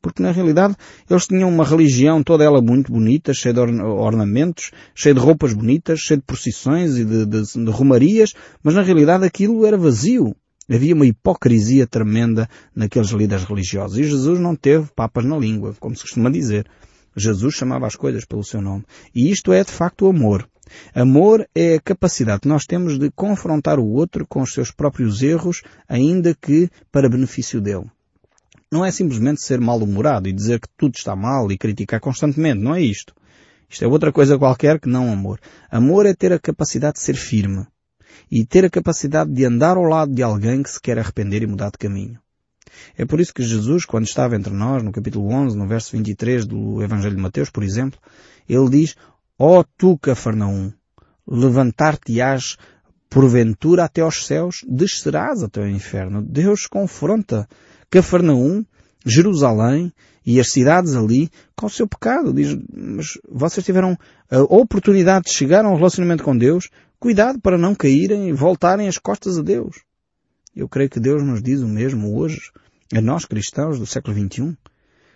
Porque 0.00 0.22
na 0.22 0.30
realidade 0.30 0.74
eles 1.10 1.26
tinham 1.26 1.48
uma 1.48 1.64
religião 1.64 2.22
toda 2.22 2.44
ela 2.44 2.62
muito 2.62 2.92
bonita, 2.92 3.34
cheia 3.34 3.52
de 3.52 3.60
ornamentos, 3.60 4.70
cheia 4.94 5.14
de 5.14 5.20
roupas 5.20 5.52
bonitas, 5.52 6.00
cheia 6.00 6.18
de 6.18 6.24
procissões 6.24 6.96
e 6.96 7.04
de, 7.04 7.26
de, 7.26 7.42
de 7.42 7.70
romarias, 7.70 8.32
mas 8.62 8.74
na 8.74 8.82
realidade 8.82 9.24
aquilo 9.24 9.66
era 9.66 9.76
vazio. 9.76 10.34
Havia 10.70 10.94
uma 10.94 11.06
hipocrisia 11.06 11.86
tremenda 11.86 12.48
naqueles 12.74 13.10
líderes 13.10 13.44
religiosos. 13.44 13.98
E 13.98 14.04
Jesus 14.04 14.38
não 14.38 14.54
teve 14.54 14.88
papas 14.94 15.24
na 15.24 15.36
língua, 15.36 15.74
como 15.80 15.96
se 15.96 16.02
costuma 16.02 16.30
dizer. 16.30 16.66
Jesus 17.16 17.54
chamava 17.54 17.86
as 17.86 17.96
coisas 17.96 18.24
pelo 18.24 18.44
seu 18.44 18.60
nome. 18.60 18.84
E 19.14 19.30
isto 19.30 19.52
é 19.52 19.64
de 19.64 19.72
facto 19.72 20.06
o 20.06 20.10
amor. 20.10 20.48
Amor 20.94 21.48
é 21.54 21.76
a 21.76 21.80
capacidade 21.80 22.40
que 22.40 22.48
nós 22.48 22.66
temos 22.66 22.98
de 22.98 23.10
confrontar 23.10 23.78
o 23.78 23.86
outro 23.86 24.26
com 24.26 24.42
os 24.42 24.52
seus 24.52 24.70
próprios 24.70 25.22
erros, 25.22 25.62
ainda 25.88 26.34
que 26.34 26.68
para 26.92 27.08
benefício 27.08 27.60
dele 27.60 27.86
não 28.70 28.84
é 28.84 28.90
simplesmente 28.90 29.42
ser 29.42 29.60
mal-humorado 29.60 30.28
e 30.28 30.32
dizer 30.32 30.60
que 30.60 30.68
tudo 30.76 30.94
está 30.94 31.16
mal 31.16 31.50
e 31.50 31.56
criticar 31.56 32.00
constantemente. 32.00 32.60
Não 32.60 32.74
é 32.74 32.82
isto. 32.82 33.14
Isto 33.68 33.84
é 33.84 33.88
outra 33.88 34.12
coisa 34.12 34.38
qualquer 34.38 34.78
que 34.78 34.88
não 34.88 35.12
amor. 35.12 35.40
Amor 35.70 36.06
é 36.06 36.14
ter 36.14 36.32
a 36.32 36.38
capacidade 36.38 36.94
de 36.94 37.00
ser 37.00 37.14
firme 37.14 37.66
e 38.30 38.44
ter 38.44 38.64
a 38.64 38.70
capacidade 38.70 39.32
de 39.32 39.44
andar 39.44 39.76
ao 39.76 39.84
lado 39.84 40.14
de 40.14 40.22
alguém 40.22 40.62
que 40.62 40.70
se 40.70 40.80
quer 40.80 40.98
arrepender 40.98 41.42
e 41.42 41.46
mudar 41.46 41.70
de 41.70 41.78
caminho. 41.78 42.18
É 42.96 43.04
por 43.04 43.20
isso 43.20 43.32
que 43.32 43.42
Jesus, 43.42 43.84
quando 43.84 44.06
estava 44.06 44.36
entre 44.36 44.52
nós, 44.52 44.82
no 44.82 44.92
capítulo 44.92 45.32
11, 45.32 45.56
no 45.56 45.66
verso 45.66 45.92
23 45.92 46.46
do 46.46 46.82
Evangelho 46.82 47.16
de 47.16 47.22
Mateus, 47.22 47.50
por 47.50 47.62
exemplo, 47.62 47.98
ele 48.48 48.68
diz, 48.68 48.96
ó 49.38 49.60
oh, 49.60 49.64
tu, 49.76 49.98
Cafarnaum, 49.98 50.72
levantar-te-ás 51.26 52.56
porventura 53.10 53.84
até 53.84 54.02
aos 54.02 54.26
céus, 54.26 54.64
descerás 54.68 55.42
até 55.42 55.60
ao 55.60 55.68
inferno. 55.68 56.22
Deus 56.22 56.66
confronta 56.66 57.48
Cafarnaum, 57.90 58.64
Jerusalém 59.04 59.92
e 60.26 60.38
as 60.38 60.50
cidades 60.50 60.94
ali 60.94 61.30
com 61.56 61.66
o 61.66 61.70
seu 61.70 61.88
pecado. 61.88 62.32
Diz, 62.32 62.56
mas 62.70 63.18
vocês 63.30 63.64
tiveram 63.64 63.96
a 64.30 64.40
oportunidade 64.40 65.26
de 65.26 65.32
chegar 65.32 65.64
a 65.64 65.70
um 65.70 65.76
relacionamento 65.76 66.22
com 66.22 66.36
Deus, 66.36 66.68
cuidado 66.98 67.40
para 67.40 67.58
não 67.58 67.74
caírem 67.74 68.28
e 68.28 68.32
voltarem 68.32 68.88
as 68.88 68.98
costas 68.98 69.38
a 69.38 69.42
Deus. 69.42 69.76
Eu 70.54 70.68
creio 70.68 70.90
que 70.90 71.00
Deus 71.00 71.22
nos 71.22 71.42
diz 71.42 71.60
o 71.60 71.68
mesmo 71.68 72.18
hoje, 72.18 72.50
a 72.92 73.00
nós 73.00 73.24
cristãos 73.24 73.78
do 73.78 73.86
século 73.86 74.16
XXI. 74.16 74.56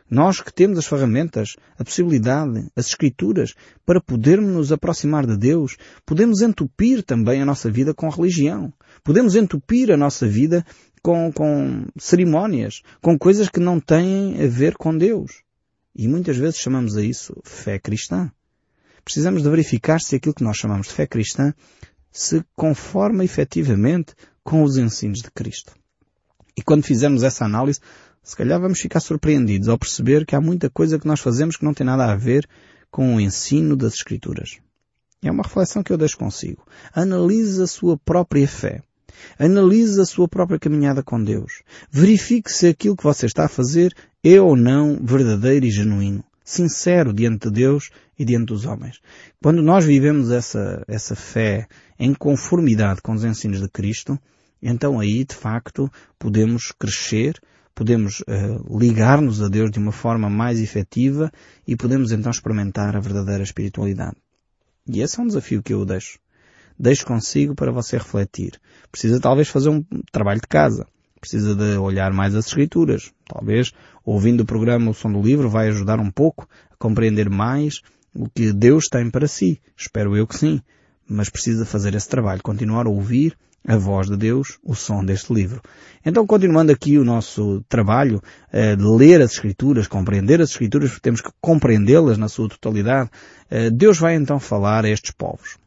Nós 0.09 0.41
que 0.41 0.53
temos 0.53 0.79
as 0.79 0.87
ferramentas, 0.87 1.57
a 1.79 1.83
possibilidade, 1.83 2.69
as 2.77 2.89
escrituras, 2.89 3.55
para 3.85 4.01
podermos 4.01 4.53
nos 4.53 4.71
aproximar 4.71 5.27
de 5.27 5.37
Deus, 5.37 5.77
podemos 6.05 6.43
entupir 6.43 7.03
também 7.03 7.41
a 7.41 7.47
nossa 7.47 7.71
vida 7.71 7.95
com 7.95 8.09
religião. 8.11 8.73
Podemos 9.03 9.35
entupir 9.35 9.91
a 9.91 9.97
nossa 9.97 10.27
vida 10.29 10.67
com, 11.03 11.33
com 11.33 11.87
cerimónias, 11.99 12.83
com 13.01 13.19
coisas 13.19 13.49
que 13.49 13.59
não 13.59 13.81
têm 13.81 14.41
a 14.43 14.47
ver 14.47 14.77
com 14.77 14.97
Deus. 14.97 15.43
E 15.97 16.07
muitas 16.07 16.37
vezes 16.37 16.61
chamamos 16.61 16.97
a 16.97 17.03
isso 17.03 17.35
fé 17.43 17.79
cristã. 17.79 18.31
Precisamos 19.05 19.43
de 19.43 19.51
verificar 19.51 20.01
se 20.01 20.17
aquilo 20.17 20.35
que 20.35 20.45
nós 20.45 20.57
chamamos 20.57 20.89
de 20.89 20.95
fé 20.95 21.07
cristã 21.07 21.53
se 22.11 22.45
conforma 22.55 23.25
efetivamente 23.25 24.15
com 24.45 24.63
os 24.63 24.77
ensinos 24.77 25.21
de 25.21 25.31
Cristo. 25.31 25.75
E 26.57 26.63
quando 26.63 26.85
fizermos 26.85 27.23
essa 27.23 27.45
análise, 27.45 27.81
se 28.23 28.37
calhar 28.37 28.61
vamos 28.61 28.81
ficar 28.81 29.01
surpreendidos 29.01 29.69
ao 29.69 29.79
perceber 29.79 30.27
que 30.27 30.37
há 30.37 30.41
muita 30.41 30.71
coisa 30.71 30.99
que 30.99 31.07
nós 31.07 31.21
fazemos 31.21 31.57
que 31.57 31.65
não 31.65 31.75
tem 31.75 31.87
nada 31.87 32.05
a 32.05 32.17
ver 32.17 32.47
com 32.91 33.17
o 33.17 33.21
ensino 33.21 33.75
das 33.75 33.95
Escrituras. 33.95 34.59
É 35.23 35.31
uma 35.31 35.43
reflexão 35.43 35.83
que 35.83 35.93
eu 35.93 35.99
deixo 35.99 36.19
consigo. 36.19 36.65
Analise 36.93 37.63
a 37.63 37.67
sua 37.67 37.97
própria 37.97 38.47
fé. 38.47 38.83
Analise 39.39 40.01
a 40.01 40.05
sua 40.05 40.29
própria 40.29 40.59
caminhada 40.59 41.03
com 41.03 41.23
Deus. 41.23 41.63
Verifique 41.91 42.53
se 42.53 42.67
aquilo 42.67 42.97
que 42.97 43.05
você 43.05 43.27
está 43.27 43.45
a 43.45 43.49
fazer 43.49 43.95
é 44.23 44.41
ou 44.41 44.57
não 44.57 44.99
verdadeiro 45.03 45.65
e 45.65 45.71
genuíno. 45.71 46.25
Sincero 46.45 47.13
diante 47.13 47.49
de 47.49 47.55
Deus 47.55 47.91
e 48.19 48.25
diante 48.25 48.47
dos 48.47 48.65
homens. 48.65 49.01
Quando 49.43 49.63
nós 49.63 49.85
vivemos 49.85 50.31
essa, 50.31 50.85
essa 50.89 51.15
fé 51.15 51.67
em 51.99 52.15
conformidade 52.15 53.01
com 53.01 53.13
os 53.13 53.25
ensinos 53.25 53.61
de 53.61 53.69
Cristo, 53.69 54.19
então 54.63 55.01
aí, 55.01 55.25
de 55.25 55.35
facto, 55.35 55.91
podemos 56.19 56.73
crescer, 56.73 57.41
podemos 57.75 58.21
uh, 58.21 58.79
ligar-nos 58.79 59.43
a 59.43 59.49
Deus 59.49 59.71
de 59.71 59.79
uma 59.79 59.93
forma 59.93 60.31
mais 60.31 60.61
efetiva 60.61 61.33
e 61.67 61.77
podemos 61.77 62.13
então 62.13 62.31
experimentar 62.31 62.97
a 62.97 63.01
verdadeira 63.01 63.43
espiritualidade. 63.43 64.17
E 64.87 65.01
esse 65.01 65.19
é 65.19 65.23
um 65.23 65.27
desafio 65.27 65.63
que 65.63 65.75
eu 65.75 65.85
deixo. 65.85 66.19
Deixo 66.79 67.07
consigo 67.07 67.55
para 67.55 67.73
você 67.73 67.97
refletir. 67.97 68.61
Precisa 68.91 69.21
talvez 69.21 69.49
fazer 69.49 69.69
um 69.69 69.85
trabalho 70.11 70.41
de 70.41 70.49
casa. 70.49 70.87
Precisa 71.23 71.55
de 71.55 71.77
olhar 71.77 72.13
mais 72.13 72.35
as 72.35 72.49
escrituras. 72.49 73.13
Talvez, 73.29 73.73
ouvindo 74.05 74.41
o 74.41 74.45
programa 74.45 74.91
O 74.91 74.93
Som 74.93 75.13
do 75.13 75.23
Livro, 75.23 75.49
vai 75.49 75.69
ajudar 75.69 76.01
um 76.01 76.11
pouco 76.11 76.49
a 76.69 76.75
compreender 76.77 77.31
mais 77.31 77.81
o 78.13 78.29
que 78.29 78.53
Deus 78.53 78.89
tem 78.91 79.09
para 79.09 79.29
si. 79.29 79.61
Espero 79.77 80.17
eu 80.17 80.27
que 80.27 80.37
sim. 80.37 80.61
Mas 81.09 81.31
precisa 81.31 81.65
fazer 81.65 81.95
esse 81.95 82.09
trabalho. 82.09 82.43
Continuar 82.43 82.87
a 82.87 82.91
ouvir 82.91 83.37
a 83.65 83.77
voz 83.77 84.09
de 84.09 84.17
Deus, 84.17 84.59
o 84.65 84.75
som 84.75 85.05
deste 85.05 85.33
livro. 85.33 85.63
Então, 86.05 86.27
continuando 86.27 86.73
aqui 86.73 86.99
o 86.99 87.05
nosso 87.05 87.65
trabalho 87.69 88.21
eh, 88.53 88.75
de 88.75 88.83
ler 88.83 89.23
as 89.23 89.35
Escrituras, 89.35 89.87
compreender 89.87 90.41
as 90.41 90.51
Escrituras, 90.51 90.99
temos 91.01 91.21
que 91.21 91.31
compreendê-las 91.41 92.19
na 92.19 92.29
sua 92.29 92.49
totalidade, 92.49 93.09
eh, 93.49 93.71
Deus 93.71 93.97
vai 93.97 94.17
então 94.17 94.41
falar 94.41 94.85
a 94.85 94.91
estes 94.91 95.13
povos. 95.13 95.62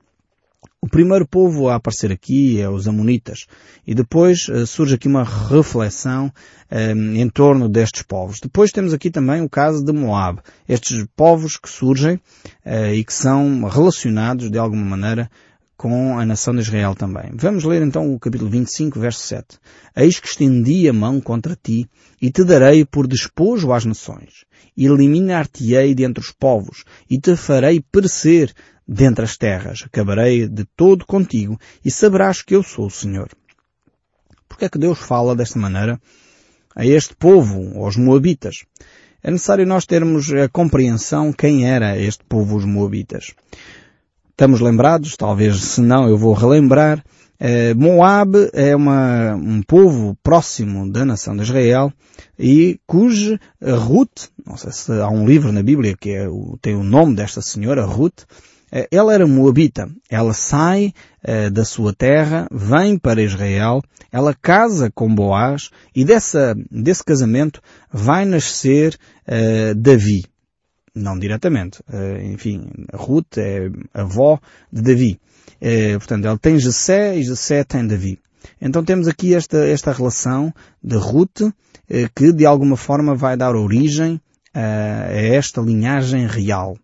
O 0.85 0.87
primeiro 0.87 1.25
povo 1.25 1.67
a 1.67 1.77
aparecer 1.77 2.11
aqui 2.11 2.61
é 2.61 2.69
os 2.69 2.87
Amonitas. 2.87 3.47
E 3.87 3.95
depois 3.95 4.47
uh, 4.49 4.67
surge 4.67 4.93
aqui 4.93 5.07
uma 5.07 5.23
reflexão 5.23 6.31
um, 6.71 7.15
em 7.15 7.27
torno 7.27 7.67
destes 7.67 8.03
povos. 8.03 8.39
Depois 8.39 8.71
temos 8.71 8.93
aqui 8.93 9.09
também 9.09 9.41
o 9.41 9.49
caso 9.49 9.83
de 9.83 9.91
Moab. 9.91 10.41
Estes 10.69 11.03
povos 11.15 11.57
que 11.57 11.67
surgem 11.67 12.17
uh, 12.63 12.93
e 12.93 13.03
que 13.03 13.11
são 13.11 13.63
relacionados 13.63 14.51
de 14.51 14.59
alguma 14.59 14.85
maneira 14.85 15.27
com 15.75 16.19
a 16.19 16.25
nação 16.25 16.53
de 16.53 16.61
Israel 16.61 16.93
também. 16.93 17.31
Vamos 17.33 17.63
ler 17.63 17.81
então 17.81 18.13
o 18.13 18.19
capítulo 18.19 18.51
25, 18.51 18.99
verso 18.99 19.21
7. 19.21 19.57
Eis 19.95 20.19
que 20.19 20.27
estendi 20.27 20.87
a 20.87 20.93
mão 20.93 21.19
contra 21.19 21.55
ti 21.55 21.89
e 22.21 22.29
te 22.29 22.43
darei 22.43 22.85
por 22.85 23.07
despojo 23.07 23.73
às 23.73 23.85
nações. 23.85 24.45
Eliminar-te-ei 24.77 25.95
dentre 25.95 26.23
os 26.23 26.31
povos 26.31 26.83
e 27.09 27.19
te 27.19 27.35
farei 27.35 27.81
perecer 27.81 28.53
dentre 28.87 29.25
as 29.25 29.37
terras. 29.37 29.83
Acabarei 29.85 30.47
de 30.47 30.65
todo 30.75 31.05
contigo 31.05 31.59
e 31.83 31.91
saberás 31.91 32.41
que 32.41 32.55
eu 32.55 32.63
sou 32.63 32.87
o 32.87 32.91
Senhor. 32.91 33.29
Porque 34.47 34.65
é 34.65 34.69
que 34.69 34.77
Deus 34.77 34.99
fala 34.99 35.35
desta 35.35 35.59
maneira 35.59 35.99
a 36.75 36.85
este 36.85 37.15
povo, 37.15 37.83
aos 37.83 37.97
Moabitas? 37.97 38.63
É 39.23 39.31
necessário 39.31 39.65
nós 39.65 39.85
termos 39.85 40.31
a 40.31 40.47
compreensão 40.47 41.33
quem 41.33 41.69
era 41.69 41.97
este 41.97 42.23
povo, 42.23 42.55
os 42.55 42.65
Moabitas. 42.65 43.33
Estamos 44.29 44.61
lembrados, 44.61 45.15
talvez 45.15 45.55
se 45.61 45.81
não 45.81 46.07
eu 46.07 46.17
vou 46.17 46.33
relembrar, 46.33 47.03
eh, 47.39 47.73
Moab 47.73 48.49
é 48.53 48.75
uma, 48.75 49.35
um 49.35 49.61
povo 49.61 50.17
próximo 50.23 50.89
da 50.89 51.03
nação 51.03 51.35
de 51.35 51.43
Israel 51.43 51.91
e 52.39 52.79
cujo 52.87 53.37
Ruth, 53.61 54.29
não 54.45 54.55
sei 54.55 54.71
se 54.71 54.91
há 54.93 55.09
um 55.09 55.25
livro 55.25 55.51
na 55.51 55.61
Bíblia 55.61 55.95
que 55.99 56.11
é, 56.11 56.27
tem 56.61 56.75
o 56.75 56.83
nome 56.83 57.15
desta 57.15 57.41
senhora, 57.41 57.85
Ruth, 57.85 58.23
ela 58.91 59.13
era 59.13 59.25
moabita. 59.25 59.87
Ela 60.09 60.33
sai 60.33 60.93
eh, 61.23 61.49
da 61.49 61.63
sua 61.63 61.93
terra, 61.93 62.47
vem 62.51 62.97
para 62.97 63.21
Israel, 63.21 63.81
ela 64.11 64.33
casa 64.33 64.91
com 64.93 65.13
Boaz 65.13 65.69
e 65.95 66.03
dessa, 66.03 66.55
desse 66.69 67.03
casamento 67.03 67.61
vai 67.91 68.25
nascer 68.25 68.97
eh, 69.25 69.73
Davi 69.73 70.23
não 70.95 71.19
diretamente. 71.19 71.81
Uh, 71.89 72.21
enfim, 72.33 72.69
Ruth 72.93 73.37
é 73.37 73.69
avó 73.93 74.39
de 74.71 74.81
Davi. 74.81 75.19
Uh, 75.61 75.97
portanto, 75.97 76.25
ela 76.25 76.37
tem 76.37 76.57
Jessé 76.57 77.17
e 77.17 77.23
Jessé 77.23 77.63
tem 77.63 77.85
Davi. 77.85 78.17
Então 78.61 78.83
temos 78.83 79.07
aqui 79.07 79.35
esta, 79.35 79.57
esta 79.67 79.91
relação 79.91 80.53
de 80.81 80.95
Ruth, 80.95 81.41
uh, 81.41 81.53
que 82.15 82.31
de 82.31 82.45
alguma 82.45 82.77
forma 82.77 83.13
vai 83.13 83.35
dar 83.35 83.55
origem 83.55 84.21
a 84.57 85.11
esta 85.11 85.59
linhagem 85.59 86.25
real. 86.27 86.77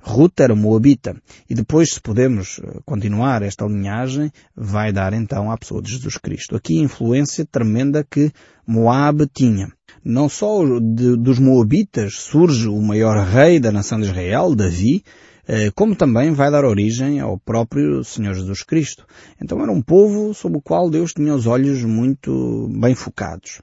Ruth 0.00 0.40
era 0.40 0.54
moabita. 0.54 1.16
E 1.48 1.54
depois, 1.54 1.90
se 1.94 2.00
podemos 2.00 2.60
continuar 2.84 3.42
esta 3.42 3.66
linhagem, 3.66 4.30
vai 4.56 4.92
dar 4.92 5.12
então 5.12 5.50
à 5.50 5.56
pessoa 5.56 5.82
de 5.82 5.90
Jesus 5.90 6.16
Cristo. 6.16 6.56
Aqui 6.56 6.78
a 6.78 6.84
influência 6.84 7.44
tremenda 7.44 8.06
que 8.08 8.32
Moab 8.66 9.26
tinha 9.26 9.68
não 10.04 10.28
só 10.28 10.62
de, 10.80 11.16
dos 11.16 11.38
Moabitas 11.38 12.14
surge 12.14 12.68
o 12.68 12.80
maior 12.80 13.26
rei 13.26 13.60
da 13.60 13.72
nação 13.72 14.00
de 14.00 14.06
Israel, 14.06 14.54
Davi, 14.54 15.02
eh, 15.46 15.70
como 15.74 15.96
também 15.96 16.32
vai 16.32 16.50
dar 16.50 16.64
origem 16.64 17.20
ao 17.20 17.38
próprio 17.38 18.04
Senhor 18.04 18.34
Jesus 18.34 18.62
Cristo. 18.62 19.06
Então 19.42 19.60
era 19.60 19.72
um 19.72 19.82
povo 19.82 20.32
sobre 20.34 20.58
o 20.58 20.62
qual 20.62 20.88
Deus 20.88 21.12
tinha 21.12 21.34
os 21.34 21.46
olhos 21.46 21.82
muito 21.84 22.68
bem 22.80 22.94
focados. 22.94 23.60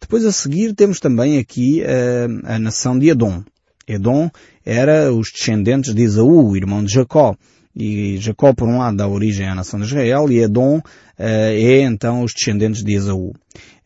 Depois 0.00 0.24
a 0.24 0.32
seguir 0.32 0.74
temos 0.74 1.00
também 1.00 1.38
aqui 1.38 1.82
a, 1.82 1.86
eh, 1.86 2.28
a 2.44 2.58
nação 2.58 2.98
de 2.98 3.08
Edom. 3.08 3.42
Edom 3.86 4.30
era 4.64 5.12
os 5.12 5.30
descendentes 5.32 5.94
de 5.94 6.02
Esaú, 6.02 6.56
irmão 6.56 6.84
de 6.84 6.92
Jacó. 6.92 7.36
E 7.74 8.18
Jacó, 8.18 8.52
por 8.52 8.68
um 8.68 8.78
lado, 8.78 8.98
dá 8.98 9.08
origem 9.08 9.48
à 9.48 9.54
nação 9.54 9.80
de 9.80 9.86
Israel 9.86 10.30
e 10.30 10.40
Edom 10.40 10.78
uh, 10.78 10.82
é 11.18 11.80
então 11.80 12.22
os 12.22 12.34
descendentes 12.34 12.84
de 12.84 12.94
Esaú. 12.94 13.32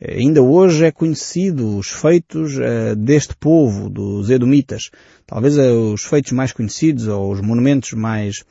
Eh, 0.00 0.18
ainda 0.18 0.42
hoje 0.42 0.84
é 0.84 0.90
conhecido 0.90 1.78
os 1.78 1.88
feitos 1.88 2.56
uh, 2.56 2.96
deste 2.96 3.36
povo, 3.36 3.88
dos 3.88 4.28
Edomitas. 4.28 4.90
Talvez 5.24 5.56
uh, 5.56 5.92
os 5.92 6.02
feitos 6.02 6.32
mais 6.32 6.52
conhecidos 6.52 7.06
ou 7.06 7.30
os 7.30 7.40
monumentos 7.40 7.92
mais, 7.92 8.44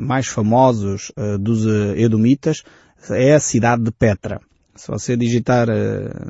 mais 0.00 0.26
famosos 0.26 1.12
dos 1.38 1.66
Edomitas 1.96 2.62
é 3.10 3.34
a 3.34 3.40
cidade 3.40 3.82
de 3.82 3.90
Petra. 3.90 4.40
Se 4.74 4.88
você 4.88 5.18
digitar 5.18 5.66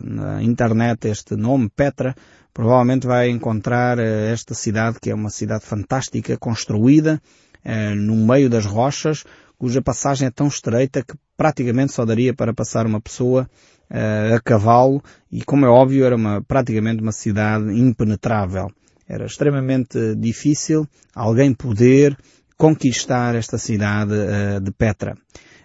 na 0.02 0.42
internet 0.42 1.06
este 1.06 1.36
nome, 1.36 1.68
Petra, 1.68 2.12
provavelmente 2.56 3.06
vai 3.06 3.28
encontrar 3.28 3.98
esta 3.98 4.54
cidade 4.54 4.96
que 4.98 5.10
é 5.10 5.14
uma 5.14 5.28
cidade 5.28 5.66
fantástica, 5.66 6.38
construída 6.38 7.20
eh, 7.62 7.94
no 7.94 8.16
meio 8.16 8.48
das 8.48 8.64
rochas, 8.64 9.24
cuja 9.58 9.82
passagem 9.82 10.28
é 10.28 10.30
tão 10.30 10.46
estreita 10.46 11.02
que 11.02 11.14
praticamente 11.36 11.92
só 11.92 12.06
daria 12.06 12.32
para 12.32 12.54
passar 12.54 12.86
uma 12.86 12.98
pessoa 12.98 13.46
uh, 13.90 14.34
a 14.36 14.40
cavalo 14.40 15.02
e, 15.30 15.44
como 15.44 15.66
é 15.66 15.68
óbvio, 15.68 16.06
era 16.06 16.16
uma, 16.16 16.40
praticamente 16.40 17.02
uma 17.02 17.12
cidade 17.12 17.78
impenetrável. 17.78 18.70
Era 19.06 19.26
extremamente 19.26 20.14
difícil 20.14 20.88
alguém 21.14 21.52
poder 21.52 22.16
conquistar 22.56 23.34
esta 23.34 23.58
cidade 23.58 24.14
de 24.62 24.70
Petra. 24.72 25.14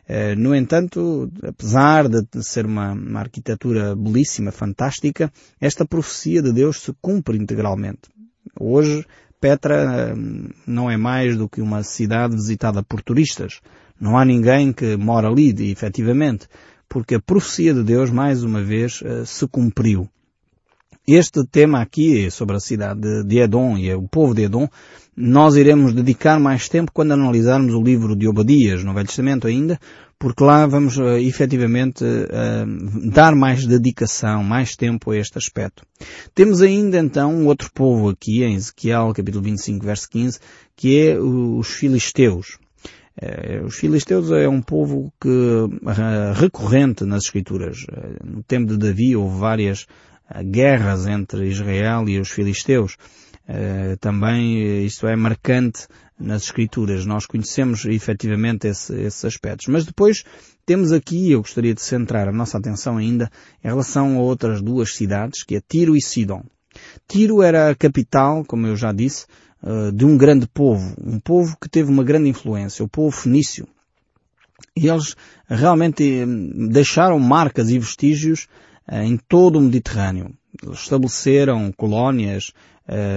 Uh, 0.10 0.36
no 0.38 0.54
entanto, 0.54 1.32
apesar 1.44 2.08
de 2.10 2.44
ser 2.44 2.66
uma, 2.66 2.92
uma 2.92 3.20
arquitetura 3.20 3.96
belíssima, 3.96 4.52
fantástica, 4.52 5.32
esta 5.60 5.86
profecia 5.86 6.42
de 6.42 6.52
Deus 6.52 6.82
se 6.82 6.94
cumpre 7.02 7.38
integralmente. 7.38 8.10
Hoje, 8.60 9.06
Petra 9.40 10.14
hum, 10.16 10.50
não 10.68 10.90
é 10.90 10.98
mais 10.98 11.36
do 11.36 11.50
que 11.50 11.62
uma 11.62 11.82
cidade 11.82 12.36
visitada 12.36 12.84
por 12.84 13.02
turistas. 13.02 13.60
Não 14.00 14.18
há 14.18 14.24
ninguém 14.24 14.72
que 14.72 14.96
mora 14.96 15.28
ali, 15.28 15.72
efetivamente, 15.72 16.48
porque 16.88 17.16
a 17.16 17.22
profecia 17.22 17.74
de 17.74 17.84
Deus, 17.84 18.10
mais 18.10 18.44
uma 18.44 18.62
vez, 18.62 19.02
eh, 19.04 19.24
se 19.26 19.48
cumpriu. 19.48 20.10
Este 21.08 21.44
tema 21.44 21.82
aqui 21.82 22.30
sobre 22.30 22.56
a 22.56 22.60
cidade 22.60 23.24
de 23.24 23.40
Edom 23.40 23.76
e 23.76 23.92
o 23.92 24.08
povo 24.08 24.36
de 24.36 24.44
Edom, 24.44 24.68
nós 25.18 25.56
iremos 25.56 25.94
dedicar 25.94 26.40
mais 26.40 26.70
tempo 26.70 26.92
quando 26.94 27.14
analisarmos 27.14 27.74
o 27.74 27.82
livro 27.82 28.16
de 28.16 28.28
Obadias, 28.28 28.84
no 28.84 28.94
Velho 28.94 29.08
Testamento 29.08 29.48
ainda, 29.48 29.80
porque 30.20 30.44
lá 30.44 30.68
vamos 30.68 30.98
uh, 30.98 31.18
efetivamente 31.18 32.04
uh, 32.04 33.10
dar 33.10 33.36
mais 33.36 33.66
dedicação, 33.66 34.44
mais 34.44 34.76
tempo 34.76 35.10
a 35.10 35.18
este 35.18 35.40
aspecto. 35.40 35.84
Temos 36.36 36.62
ainda 36.62 37.00
então 37.00 37.34
um 37.34 37.48
outro 37.48 37.72
povo 37.74 38.10
aqui, 38.10 38.44
em 38.44 38.54
Ezequiel 38.54 39.12
capítulo 39.16 39.44
25 39.44 39.84
verso 39.84 40.08
15, 40.08 40.40
que 40.76 41.00
é 41.00 41.20
os 41.20 41.68
filisteus. 41.68 42.60
Uh, 43.20 43.66
os 43.66 43.76
filisteus 43.76 44.30
é 44.30 44.48
um 44.48 44.62
povo 44.62 45.12
que 45.20 45.30
recorrente 46.36 47.06
nas 47.06 47.24
escrituras. 47.24 47.88
no 48.24 48.44
tempo 48.44 48.68
de 48.68 48.78
Davi 48.78 49.16
houve 49.16 49.40
várias 49.40 49.88
guerras 50.46 51.08
entre 51.08 51.48
Israel 51.48 52.08
e 52.08 52.20
os 52.20 52.30
filisteus. 52.30 52.98
também 54.00 54.86
isto 54.86 55.08
é 55.08 55.16
marcante 55.16 55.88
nas 56.18 56.44
Escrituras. 56.44 57.06
Nós 57.06 57.26
conhecemos 57.26 57.86
efetivamente 57.86 58.68
esse, 58.68 58.94
esses 58.94 59.26
aspectos. 59.26 59.68
Mas 59.68 59.86
depois 59.86 60.24
temos 60.66 60.92
aqui, 60.92 61.32
eu 61.32 61.42
gostaria 61.42 61.74
de 61.74 61.82
centrar 61.82 62.28
a 62.30 62.32
nossa 62.32 62.58
atenção 62.58 62.98
ainda 62.98 63.30
em 63.64 63.68
relação 63.68 64.18
a 64.18 64.22
outras 64.22 64.62
duas 64.62 64.96
cidades, 64.96 65.44
que 65.44 65.56
é 65.56 65.62
Tiro 65.68 65.96
e 65.96 66.02
Sidon. 66.02 66.44
Tiro 67.08 67.42
era 67.42 67.70
a 67.70 67.76
capital, 67.76 68.46
como 68.46 68.68
eu 68.68 68.76
já 68.76 68.94
disse, 68.94 69.26
eh, 69.64 69.92
de 69.92 70.06
um 70.06 70.18
grande 70.18 70.48
povo, 70.48 70.96
um 71.04 71.20
povo 71.20 71.58
que 71.60 71.70
teve 71.70 71.92
uma 71.92 72.04
grande 72.04 72.30
influência, 72.30 72.86
o 72.86 72.90
povo 72.90 73.12
fenício. 73.12 73.68
E 74.76 74.88
eles 74.88 75.16
realmente 75.48 76.26
deixaram 76.70 77.20
marcas 77.20 77.70
e 77.70 77.78
vestígios 77.78 78.48
eh, 78.48 78.71
em 78.92 79.18
todo 79.18 79.58
o 79.58 79.62
Mediterrâneo. 79.62 80.32
Eles 80.62 80.80
estabeleceram 80.80 81.72
colónias 81.72 82.52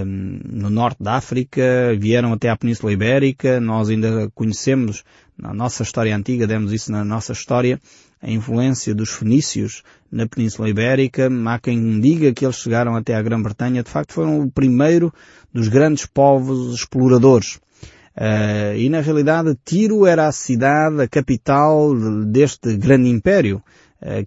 hum, 0.05 0.39
no 0.45 0.69
norte 0.69 1.03
da 1.03 1.15
África, 1.15 1.95
vieram 1.99 2.31
até 2.31 2.49
à 2.49 2.55
Península 2.55 2.93
Ibérica, 2.93 3.59
nós 3.59 3.89
ainda 3.89 4.31
conhecemos 4.33 5.03
na 5.37 5.53
nossa 5.53 5.83
história 5.83 6.15
antiga, 6.15 6.47
demos 6.47 6.71
isso 6.71 6.91
na 6.91 7.03
nossa 7.03 7.33
história, 7.33 7.79
a 8.21 8.31
influência 8.31 8.95
dos 8.95 9.09
fenícios 9.09 9.83
na 10.11 10.25
Península 10.25 10.69
Ibérica. 10.69 11.29
Há 11.47 11.59
quem 11.59 11.99
diga 11.99 12.33
que 12.33 12.45
eles 12.45 12.55
chegaram 12.55 12.95
até 12.95 13.13
à 13.13 13.21
Grã-Bretanha. 13.21 13.83
De 13.83 13.89
facto, 13.89 14.13
foram 14.13 14.39
o 14.39 14.49
primeiro 14.49 15.13
dos 15.53 15.67
grandes 15.67 16.05
povos 16.05 16.73
exploradores. 16.73 17.59
Uh, 18.15 18.77
e 18.77 18.87
na 18.87 19.01
realidade 19.01 19.57
Tiro 19.65 20.05
era 20.05 20.27
a 20.27 20.31
cidade, 20.31 21.01
a 21.01 21.07
capital 21.07 21.93
deste 22.25 22.77
grande 22.77 23.09
império, 23.09 23.61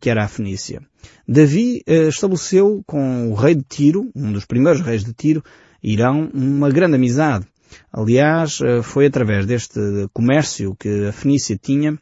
que 0.00 0.10
era 0.10 0.24
a 0.24 0.28
Fenícia. 0.28 0.80
Davi 1.26 1.82
uh, 1.86 2.08
estabeleceu 2.08 2.82
com 2.86 3.30
o 3.30 3.34
rei 3.34 3.54
de 3.54 3.62
Tiro, 3.62 4.10
um 4.14 4.32
dos 4.32 4.44
primeiros 4.44 4.80
reis 4.80 5.04
de 5.04 5.12
Tiro, 5.12 5.44
Irão, 5.82 6.30
uma 6.34 6.70
grande 6.70 6.96
amizade. 6.96 7.46
Aliás, 7.92 8.58
foi 8.82 9.06
através 9.06 9.46
deste 9.46 9.78
comércio 10.12 10.74
que 10.74 11.06
a 11.06 11.12
Fenícia 11.12 11.56
tinha 11.56 11.98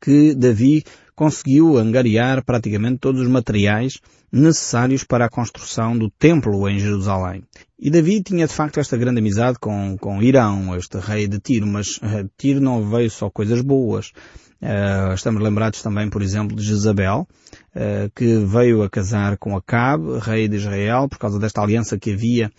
que 0.00 0.34
Davi 0.34 0.84
conseguiu 1.14 1.78
angariar 1.78 2.44
praticamente 2.44 2.98
todos 2.98 3.22
os 3.22 3.28
materiais 3.28 3.98
necessários 4.34 5.04
para 5.04 5.26
a 5.26 5.30
construção 5.30 5.96
do 5.96 6.10
templo 6.10 6.68
em 6.68 6.78
Jerusalém. 6.78 7.44
E 7.78 7.88
Davi 7.88 8.20
tinha 8.22 8.46
de 8.46 8.52
facto 8.52 8.80
esta 8.80 8.96
grande 8.96 9.20
amizade 9.20 9.58
com, 9.60 9.96
com 9.96 10.20
Irão, 10.22 10.76
este 10.76 10.98
rei 10.98 11.28
de 11.28 11.38
Tiro, 11.38 11.66
mas 11.66 11.98
uh, 11.98 12.28
Tiro 12.36 12.60
não 12.60 12.82
veio 12.90 13.08
só 13.10 13.30
coisas 13.30 13.60
boas. 13.60 14.10
Uh, 14.60 15.14
estamos 15.14 15.42
lembrados 15.42 15.82
também, 15.82 16.08
por 16.10 16.20
exemplo, 16.22 16.56
de 16.56 16.64
Jezabel, 16.64 17.28
uh, 17.76 18.10
que 18.14 18.38
veio 18.38 18.82
a 18.82 18.90
casar 18.90 19.38
com 19.38 19.56
Acabe, 19.56 20.18
rei 20.20 20.48
de 20.48 20.56
Israel, 20.56 21.08
por 21.08 21.18
causa 21.18 21.38
desta 21.38 21.62
aliança 21.62 21.98
que 21.98 22.12
havia 22.12 22.50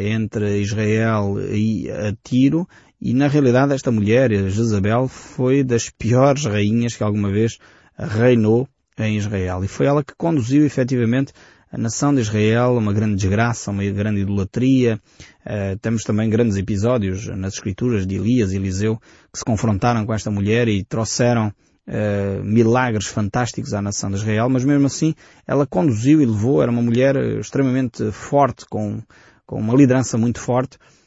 entre 0.00 0.58
Israel 0.58 1.36
e 1.38 1.88
Tiro, 2.24 2.66
e 3.00 3.14
na 3.14 3.28
realidade 3.28 3.72
esta 3.72 3.92
mulher, 3.92 4.32
Jezabel, 4.50 5.06
foi 5.06 5.62
das 5.62 5.88
piores 5.90 6.44
rainhas 6.44 6.96
que 6.96 7.04
alguma 7.04 7.30
vez 7.30 7.58
reinou 7.96 8.68
em 8.98 9.16
Israel. 9.16 9.64
E 9.64 9.68
foi 9.68 9.86
ela 9.86 10.04
que 10.04 10.14
conduziu 10.16 10.64
efetivamente 10.64 11.32
a 11.74 11.78
nação 11.78 12.14
de 12.14 12.20
Israel 12.20 12.76
uma 12.76 12.92
grande 12.92 13.16
desgraça, 13.16 13.72
uma 13.72 13.84
grande 13.84 14.20
idolatria. 14.20 15.00
Uh, 15.44 15.76
temos 15.80 16.04
também 16.04 16.30
grandes 16.30 16.56
episódios 16.56 17.26
nas 17.26 17.54
escrituras 17.54 18.06
de 18.06 18.14
Elias 18.14 18.52
e 18.52 18.56
Eliseu 18.56 18.96
que 19.32 19.38
se 19.38 19.44
confrontaram 19.44 20.06
com 20.06 20.14
esta 20.14 20.30
mulher 20.30 20.68
e 20.68 20.84
trouxeram 20.84 21.48
uh, 21.48 22.44
milagres 22.44 23.06
fantásticos 23.06 23.74
à 23.74 23.82
nação 23.82 24.10
de 24.10 24.16
Israel, 24.16 24.48
mas 24.48 24.64
mesmo 24.64 24.86
assim 24.86 25.14
ela 25.46 25.66
conduziu 25.66 26.22
e 26.22 26.26
levou, 26.26 26.62
era 26.62 26.70
uma 26.70 26.82
mulher 26.82 27.16
extremamente 27.40 28.12
forte, 28.12 28.64
com, 28.70 29.02
com 29.44 29.58
uma 29.58 29.74
liderança 29.74 30.16
muito 30.16 30.40
forte, 30.40 30.78
eh, 30.78 31.03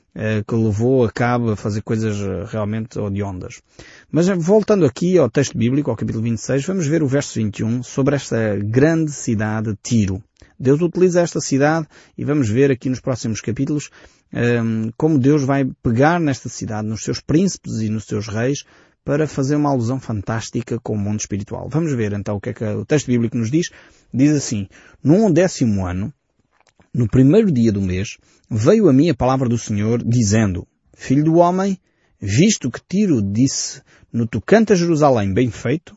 que 0.48 0.56
levou 0.56 1.06
a 1.06 1.12
cabo 1.12 1.52
a 1.52 1.56
fazer 1.56 1.82
coisas 1.82 2.18
eh, 2.18 2.46
realmente 2.50 2.98
odiondas. 3.00 3.62
Mas 4.12 4.28
eh, 4.28 4.36
voltando 4.36 4.86
aqui 4.86 5.18
ao 5.18 5.30
texto 5.30 5.58
bíblico, 5.58 5.92
ao 5.92 5.96
capítulo 5.96 6.24
26, 6.24 6.66
vamos 6.66 6.88
ver 6.88 7.04
o 7.04 7.08
verso 7.08 7.36
21 7.36 7.84
sobre 7.84 8.16
esta 8.16 8.56
grande 8.58 9.12
cidade 9.12 9.78
Tiro. 9.84 10.24
Deus 10.60 10.82
utiliza 10.82 11.22
esta 11.22 11.40
cidade 11.40 11.88
e 12.18 12.26
vamos 12.26 12.50
ver 12.50 12.72
aqui 12.72 12.90
nos 12.90 13.00
próximos 13.00 13.42
capítulos 13.42 13.92
ehm, 14.34 14.90
como 14.98 15.20
Deus 15.20 15.44
vai 15.44 15.66
pegar 15.84 16.20
nesta 16.20 16.50
cidade, 16.50 16.88
nos 16.88 17.04
seus 17.04 17.20
príncipes 17.20 17.82
e 17.82 17.90
nos 17.90 18.06
seus 18.06 18.28
reis, 18.28 18.64
para 19.08 19.26
fazer 19.26 19.56
uma 19.56 19.70
alusão 19.70 20.02
fantástica 20.02 20.78
com 20.80 20.94
o 20.94 20.98
mundo 20.98 21.20
espiritual. 21.20 21.70
Vamos 21.70 21.94
ver 21.94 22.12
então 22.12 22.36
o 22.36 22.42
que 22.42 22.50
é 22.50 22.54
que 22.54 22.64
o 22.66 22.84
texto 22.84 23.08
bíblico 23.08 23.38
nos 23.38 23.50
diz. 23.50 23.70
Diz 24.14 24.36
assim, 24.36 24.68
num 25.02 25.32
décimo 25.32 25.86
ano, 25.86 26.12
no 26.98 27.08
primeiro 27.08 27.52
dia 27.52 27.72
do 27.72 27.80
mês, 27.80 28.18
veio 28.50 28.90
a 28.90 28.94
mim 28.94 29.08
a 29.10 29.16
palavra 29.16 29.48
do 29.48 29.58
Senhor, 29.58 30.04
dizendo, 30.04 30.68
Filho 30.96 31.24
do 31.24 31.36
homem, 31.36 31.78
visto 32.20 32.72
que 32.72 32.82
Tiro 32.90 33.22
disse 33.22 33.84
no 34.12 34.26
tocante 34.26 34.74
a 34.74 34.76
Jerusalém 34.76 35.32
bem 35.32 35.52
feito, 35.52 35.96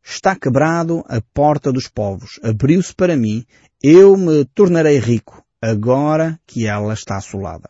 está 0.00 0.36
quebrado 0.36 1.04
a 1.08 1.20
porta 1.34 1.72
dos 1.72 1.88
povos, 1.88 2.38
abriu-se 2.40 2.94
para 2.94 3.16
mim, 3.16 3.44
eu 3.82 4.16
me 4.16 4.44
tornarei 4.54 4.98
rico, 4.98 5.42
agora 5.60 6.38
que 6.46 6.68
ela 6.68 6.94
está 6.94 7.16
assolada. 7.16 7.68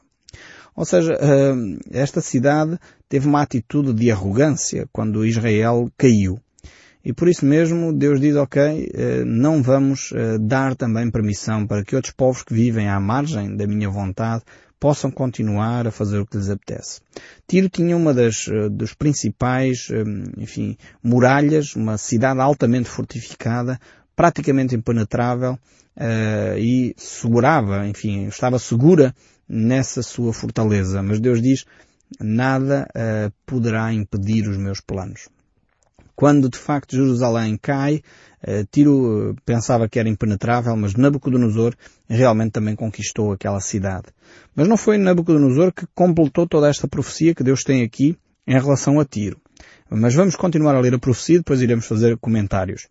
Ou 0.76 0.84
seja, 0.84 1.14
eh, 1.14 1.54
esta 1.90 2.20
cidade 2.20 2.78
teve 3.08 3.26
uma 3.26 3.40
atitude 3.40 3.94
de 3.94 4.10
arrogância 4.10 4.86
quando 4.92 5.24
Israel 5.24 5.90
caiu. 5.96 6.38
E 7.04 7.12
por 7.12 7.28
isso 7.28 7.46
mesmo 7.46 7.92
Deus 7.92 8.20
diz, 8.20 8.34
ok, 8.36 8.90
eh, 8.92 9.24
não 9.24 9.62
vamos 9.62 10.12
eh, 10.12 10.36
dar 10.38 10.74
também 10.74 11.10
permissão 11.10 11.66
para 11.66 11.84
que 11.84 11.94
outros 11.94 12.12
povos 12.12 12.42
que 12.42 12.52
vivem 12.52 12.88
à 12.88 12.98
margem 12.98 13.56
da 13.56 13.66
minha 13.66 13.88
vontade 13.88 14.42
possam 14.80 15.10
continuar 15.10 15.86
a 15.86 15.90
fazer 15.90 16.18
o 16.18 16.26
que 16.26 16.36
lhes 16.36 16.50
apetece. 16.50 17.00
Tiro 17.46 17.68
tinha 17.68 17.96
uma 17.96 18.12
das 18.12 18.48
eh, 18.48 18.68
dos 18.68 18.94
principais, 18.94 19.88
enfim, 20.36 20.76
muralhas, 21.02 21.74
uma 21.76 21.96
cidade 21.96 22.40
altamente 22.40 22.88
fortificada, 22.88 23.78
praticamente 24.14 24.74
impenetrável 24.74 25.58
e 26.56 26.94
segurava, 26.96 27.88
enfim, 27.88 28.28
estava 28.28 28.56
segura 28.60 29.12
nessa 29.48 30.00
sua 30.00 30.32
fortaleza. 30.32 31.02
Mas 31.02 31.18
Deus 31.18 31.42
diz, 31.42 31.64
nada 32.20 32.86
poderá 33.44 33.92
impedir 33.92 34.48
os 34.48 34.56
meus 34.56 34.80
planos. 34.80 35.28
Quando 36.18 36.48
de 36.48 36.58
facto 36.58 36.96
Jerusalém 36.96 37.56
cai, 37.56 38.02
eh, 38.42 38.64
Tiro 38.72 39.30
eh, 39.30 39.40
pensava 39.46 39.88
que 39.88 40.00
era 40.00 40.08
impenetrável, 40.08 40.76
mas 40.76 40.96
Nabucodonosor 40.96 41.76
realmente 42.08 42.50
também 42.50 42.74
conquistou 42.74 43.30
aquela 43.30 43.60
cidade. 43.60 44.08
Mas 44.52 44.66
não 44.66 44.76
foi 44.76 44.98
Nabucodonosor 44.98 45.72
que 45.72 45.86
completou 45.94 46.44
toda 46.44 46.68
esta 46.68 46.88
profecia 46.88 47.36
que 47.36 47.44
Deus 47.44 47.62
tem 47.62 47.84
aqui 47.84 48.18
em 48.48 48.58
relação 48.58 48.98
a 48.98 49.04
Tiro. 49.04 49.40
Mas 49.88 50.12
vamos 50.12 50.34
continuar 50.34 50.74
a 50.74 50.80
ler 50.80 50.92
a 50.92 50.98
profecia 50.98 51.38
depois 51.38 51.62
iremos 51.62 51.86
fazer 51.86 52.18
comentários. 52.18 52.88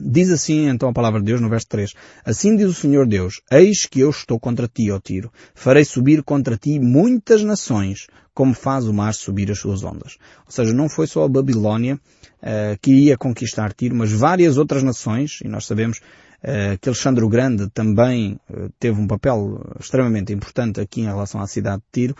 Diz 0.00 0.30
assim 0.30 0.68
então 0.68 0.88
a 0.88 0.92
palavra 0.92 1.20
de 1.20 1.26
Deus 1.26 1.40
no 1.40 1.48
verso 1.48 1.68
3. 1.68 1.92
Assim 2.24 2.56
diz 2.56 2.68
o 2.68 2.74
Senhor 2.74 3.06
Deus, 3.06 3.40
eis 3.50 3.86
que 3.86 4.00
eu 4.00 4.10
estou 4.10 4.38
contra 4.38 4.68
ti, 4.68 4.90
ó 4.90 4.98
Tiro. 4.98 5.32
Farei 5.54 5.84
subir 5.84 6.22
contra 6.22 6.56
ti 6.56 6.78
muitas 6.78 7.42
nações, 7.42 8.06
como 8.34 8.52
faz 8.52 8.86
o 8.86 8.92
mar 8.92 9.14
subir 9.14 9.50
as 9.50 9.58
suas 9.58 9.84
ondas. 9.84 10.18
Ou 10.44 10.52
seja, 10.52 10.74
não 10.74 10.88
foi 10.88 11.06
só 11.06 11.24
a 11.24 11.28
Babilónia 11.28 11.94
uh, 11.94 12.78
que 12.82 12.92
ia 12.92 13.16
conquistar 13.16 13.72
Tiro, 13.72 13.94
mas 13.94 14.10
várias 14.10 14.58
outras 14.58 14.82
nações, 14.82 15.38
e 15.44 15.48
nós 15.48 15.66
sabemos 15.66 15.98
uh, 15.98 16.78
que 16.80 16.88
Alexandre 16.88 17.24
o 17.24 17.28
Grande 17.28 17.70
também 17.70 18.38
uh, 18.50 18.70
teve 18.78 19.00
um 19.00 19.06
papel 19.06 19.60
extremamente 19.78 20.32
importante 20.32 20.80
aqui 20.80 21.02
em 21.02 21.06
relação 21.06 21.40
à 21.40 21.46
cidade 21.46 21.82
de 21.82 21.88
Tiro, 21.92 22.16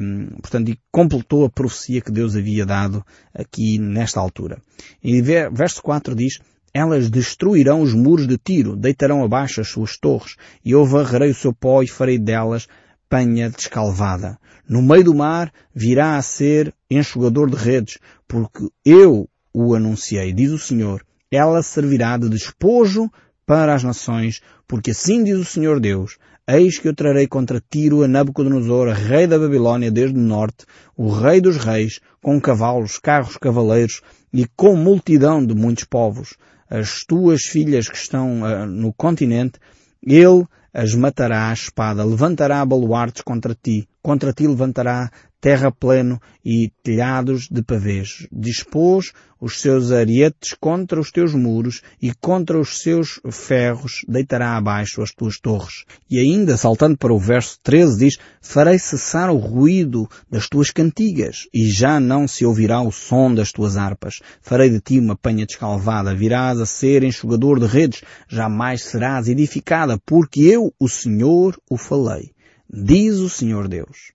um, 0.00 0.26
portanto, 0.40 0.70
e 0.70 0.78
completou 0.90 1.44
a 1.44 1.50
profecia 1.50 2.00
que 2.00 2.12
Deus 2.12 2.36
havia 2.36 2.64
dado 2.64 3.04
aqui 3.34 3.78
nesta 3.78 4.20
altura. 4.20 4.62
E 5.02 5.20
verso 5.20 5.82
4 5.82 6.14
diz, 6.14 6.38
elas 6.72 7.10
destruirão 7.10 7.82
os 7.82 7.92
muros 7.92 8.26
de 8.26 8.38
Tiro, 8.38 8.76
deitarão 8.76 9.24
abaixo 9.24 9.60
as 9.60 9.68
suas 9.68 9.96
torres, 9.96 10.36
e 10.64 10.70
eu 10.70 10.84
varrerei 10.84 11.30
o 11.30 11.34
seu 11.34 11.52
pó 11.52 11.82
e 11.82 11.88
farei 11.88 12.18
delas 12.18 12.68
penha 13.08 13.50
descalvada. 13.50 14.38
No 14.68 14.80
meio 14.80 15.04
do 15.04 15.14
mar 15.14 15.52
virá 15.74 16.16
a 16.16 16.22
ser 16.22 16.72
enxugador 16.88 17.50
de 17.50 17.56
redes, 17.56 17.98
porque 18.28 18.68
eu 18.84 19.28
o 19.52 19.74
anunciei, 19.74 20.32
diz 20.32 20.52
o 20.52 20.58
Senhor. 20.58 21.04
Ela 21.28 21.62
servirá 21.62 22.16
de 22.16 22.28
despojo 22.28 23.10
para 23.44 23.74
as 23.74 23.82
nações, 23.82 24.40
porque 24.68 24.92
assim 24.92 25.24
diz 25.24 25.36
o 25.36 25.44
Senhor 25.44 25.80
Deus, 25.80 26.18
eis 26.46 26.78
que 26.78 26.86
eu 26.86 26.94
trarei 26.94 27.26
contra 27.26 27.60
Tiro 27.60 28.04
a 28.04 28.08
Nabucodonosor, 28.08 28.88
rei 28.90 29.26
da 29.26 29.38
Babilônia 29.38 29.90
desde 29.90 30.16
o 30.16 30.22
norte, 30.22 30.64
o 30.96 31.10
rei 31.10 31.40
dos 31.40 31.56
reis, 31.56 31.98
com 32.22 32.40
cavalos, 32.40 32.98
carros, 32.98 33.36
cavaleiros 33.36 34.02
e 34.32 34.46
com 34.56 34.76
multidão 34.76 35.44
de 35.44 35.52
muitos 35.52 35.82
povos 35.82 36.36
as 36.70 37.04
tuas 37.04 37.42
filhas 37.42 37.88
que 37.88 37.96
estão 37.96 38.42
uh, 38.42 38.64
no 38.64 38.92
continente, 38.92 39.58
ele 40.02 40.46
as 40.72 40.94
matará 40.94 41.50
à 41.50 41.52
espada, 41.52 42.04
levantará 42.04 42.64
baluartes 42.64 43.22
contra 43.22 43.56
ti, 43.60 43.88
contra 44.00 44.32
ti 44.32 44.46
levantará 44.46 45.10
terrapleno 45.40 46.20
e 46.44 46.70
telhados 46.82 47.48
de 47.50 47.62
pavês. 47.62 48.26
Dispôs 48.30 49.12
os 49.40 49.60
seus 49.60 49.90
arietes 49.90 50.54
contra 50.60 51.00
os 51.00 51.10
teus 51.10 51.34
muros 51.34 51.80
e 52.00 52.12
contra 52.12 52.60
os 52.60 52.80
seus 52.82 53.20
ferros 53.30 54.04
deitará 54.06 54.56
abaixo 54.56 55.00
as 55.00 55.12
tuas 55.12 55.40
torres. 55.40 55.84
E 56.10 56.18
ainda, 56.18 56.56
saltando 56.56 56.96
para 56.98 57.12
o 57.12 57.18
verso 57.18 57.58
13, 57.62 57.98
diz, 57.98 58.18
farei 58.40 58.78
cessar 58.78 59.30
o 59.30 59.38
ruído 59.38 60.08
das 60.30 60.48
tuas 60.48 60.70
cantigas 60.70 61.48
e 61.54 61.70
já 61.70 61.98
não 61.98 62.28
se 62.28 62.44
ouvirá 62.44 62.82
o 62.82 62.92
som 62.92 63.34
das 63.34 63.50
tuas 63.50 63.76
harpas. 63.76 64.20
Farei 64.42 64.68
de 64.68 64.80
ti 64.80 64.98
uma 64.98 65.16
panha 65.16 65.46
descalvada, 65.46 66.14
virás 66.14 66.60
a 66.60 66.66
ser 66.66 67.02
enxugador 67.02 67.58
de 67.58 67.66
redes, 67.66 68.02
jamais 68.28 68.82
serás 68.82 69.26
edificada, 69.26 69.98
porque 70.04 70.42
eu, 70.42 70.74
o 70.78 70.88
Senhor, 70.88 71.58
o 71.68 71.78
falei. 71.78 72.32
Diz 72.72 73.16
o 73.16 73.28
Senhor 73.28 73.66
Deus. 73.66 74.12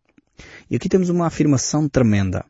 E 0.70 0.76
aqui 0.76 0.90
temos 0.90 1.10
uma 1.10 1.28
afirmação 1.28 1.88
tremenda. 1.88 2.46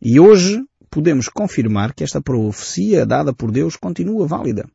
E 0.00 0.18
hoje 0.18 0.62
podemos 0.90 1.28
confirmar 1.28 1.94
que 1.94 2.04
esta 2.04 2.20
profecia 2.20 3.06
dada 3.06 3.32
por 3.32 3.50
Deus 3.50 3.76
continua 3.76 4.26
válida. 4.26 4.66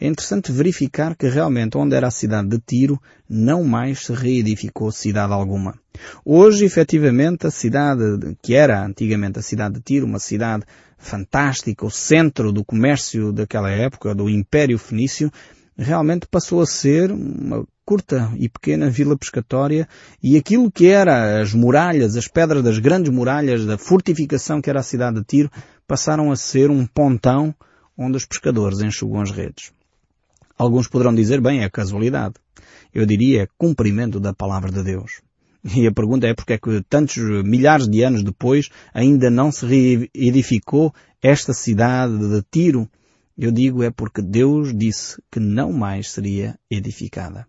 É 0.00 0.06
interessante 0.06 0.50
verificar 0.50 1.14
que 1.16 1.28
realmente 1.28 1.76
onde 1.76 1.94
era 1.94 2.06
a 2.06 2.10
cidade 2.10 2.48
de 2.48 2.58
Tiro 2.58 3.00
não 3.28 3.64
mais 3.64 4.06
se 4.06 4.12
reedificou 4.12 4.90
cidade 4.90 5.32
alguma. 5.32 5.74
Hoje, 6.24 6.64
efetivamente, 6.64 7.46
a 7.46 7.50
cidade 7.50 8.36
que 8.40 8.54
era 8.54 8.84
antigamente 8.84 9.38
a 9.38 9.42
cidade 9.42 9.74
de 9.74 9.80
Tiro, 9.82 10.06
uma 10.06 10.18
cidade 10.18 10.64
fantástica, 10.96 11.84
o 11.84 11.90
centro 11.90 12.52
do 12.52 12.64
comércio 12.64 13.32
daquela 13.32 13.70
época, 13.70 14.14
do 14.14 14.28
Império 14.28 14.78
Fenício, 14.78 15.30
realmente 15.78 16.26
passou 16.26 16.60
a 16.60 16.66
ser 16.66 17.12
uma 17.12 17.64
curta 17.84 18.30
e 18.36 18.48
pequena 18.48 18.90
vila 18.90 19.16
pescatória 19.16 19.88
e 20.22 20.36
aquilo 20.36 20.70
que 20.70 20.88
era 20.88 21.40
as 21.40 21.54
muralhas, 21.54 22.16
as 22.16 22.28
pedras 22.28 22.62
das 22.62 22.78
grandes 22.78 23.12
muralhas 23.12 23.64
da 23.64 23.78
fortificação 23.78 24.60
que 24.60 24.68
era 24.68 24.80
a 24.80 24.82
cidade 24.82 25.20
de 25.20 25.24
Tiro, 25.24 25.50
passaram 25.86 26.30
a 26.30 26.36
ser 26.36 26.70
um 26.70 26.84
pontão 26.84 27.54
onde 27.96 28.16
os 28.16 28.26
pescadores 28.26 28.80
enxugam 28.80 29.22
as 29.22 29.30
redes. 29.30 29.72
Alguns 30.58 30.88
poderão 30.88 31.14
dizer, 31.14 31.40
bem, 31.40 31.62
é 31.62 31.70
casualidade. 31.70 32.34
Eu 32.92 33.06
diria, 33.06 33.44
é 33.44 33.48
cumprimento 33.56 34.18
da 34.18 34.34
palavra 34.34 34.70
de 34.70 34.82
Deus. 34.82 35.22
E 35.64 35.86
a 35.86 35.92
pergunta 35.92 36.26
é 36.26 36.34
porque 36.34 36.54
é 36.54 36.58
que 36.58 36.82
tantos 36.88 37.16
milhares 37.44 37.88
de 37.88 38.02
anos 38.02 38.22
depois 38.22 38.68
ainda 38.92 39.30
não 39.30 39.50
se 39.50 39.66
reedificou 39.66 40.92
esta 41.22 41.52
cidade 41.52 42.16
de 42.16 42.42
Tiro, 42.50 42.88
eu 43.46 43.52
digo 43.52 43.82
é 43.82 43.90
porque 43.90 44.20
Deus 44.20 44.76
disse 44.76 45.22
que 45.30 45.38
não 45.38 45.72
mais 45.72 46.10
seria 46.10 46.58
edificada. 46.70 47.46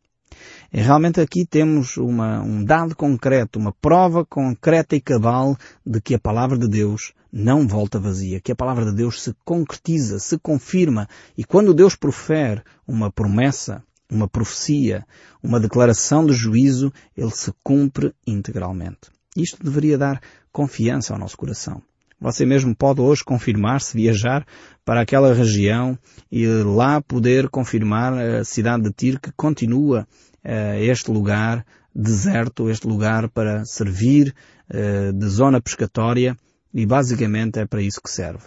E 0.72 0.80
realmente 0.80 1.20
aqui 1.20 1.46
temos 1.46 1.98
uma, 1.98 2.42
um 2.42 2.64
dado 2.64 2.96
concreto, 2.96 3.58
uma 3.58 3.74
prova 3.74 4.24
concreta 4.24 4.96
e 4.96 5.02
cabal 5.02 5.58
de 5.86 6.00
que 6.00 6.14
a 6.14 6.20
palavra 6.20 6.58
de 6.58 6.68
Deus 6.68 7.14
não 7.32 7.68
volta 7.68 8.00
vazia, 8.00 8.40
que 8.40 8.52
a 8.52 8.56
palavra 8.56 8.86
de 8.86 8.96
Deus 8.96 9.22
se 9.22 9.36
concretiza, 9.44 10.20
se 10.20 10.38
confirma. 10.38 11.08
E 11.38 11.44
quando 11.44 11.74
Deus 11.74 11.96
profere 11.96 12.62
uma 12.88 13.12
promessa, 13.12 13.84
uma 14.12 14.28
profecia, 14.28 15.06
uma 15.42 15.60
declaração 15.60 16.26
de 16.26 16.34
juízo, 16.34 16.92
ele 17.16 17.32
se 17.32 17.52
cumpre 17.64 18.14
integralmente. 18.26 19.12
Isto 19.36 19.64
deveria 19.64 19.98
dar 19.98 20.22
confiança 20.52 21.14
ao 21.14 21.20
nosso 21.20 21.38
coração. 21.38 21.82
Você 22.20 22.46
mesmo 22.46 22.76
pode 22.76 23.00
hoje 23.00 23.24
confirmar-se, 23.24 23.96
viajar 23.96 24.46
para 24.84 25.02
aquela 25.02 25.34
região 25.34 25.98
e 26.30 26.46
lá 26.48 27.02
poder 27.02 27.48
confirmar 27.50 28.14
a 28.14 28.44
cidade 28.44 28.84
de 28.84 28.92
Tiro 28.92 29.20
que 29.22 29.32
continua 29.32 30.06
uh, 30.44 30.80
este 30.82 31.10
lugar 31.10 31.66
deserto, 31.96 32.70
este 32.70 32.88
lugar 32.88 33.30
para 33.30 33.64
servir 33.64 34.36
uh, 34.70 35.14
de 35.14 35.28
zona 35.28 35.62
pescatória 35.62 36.36
e 36.74 36.86
basicamente 36.86 37.60
é 37.60 37.66
para 37.66 37.82
isso 37.82 38.02
que 38.02 38.12
serve. 38.12 38.44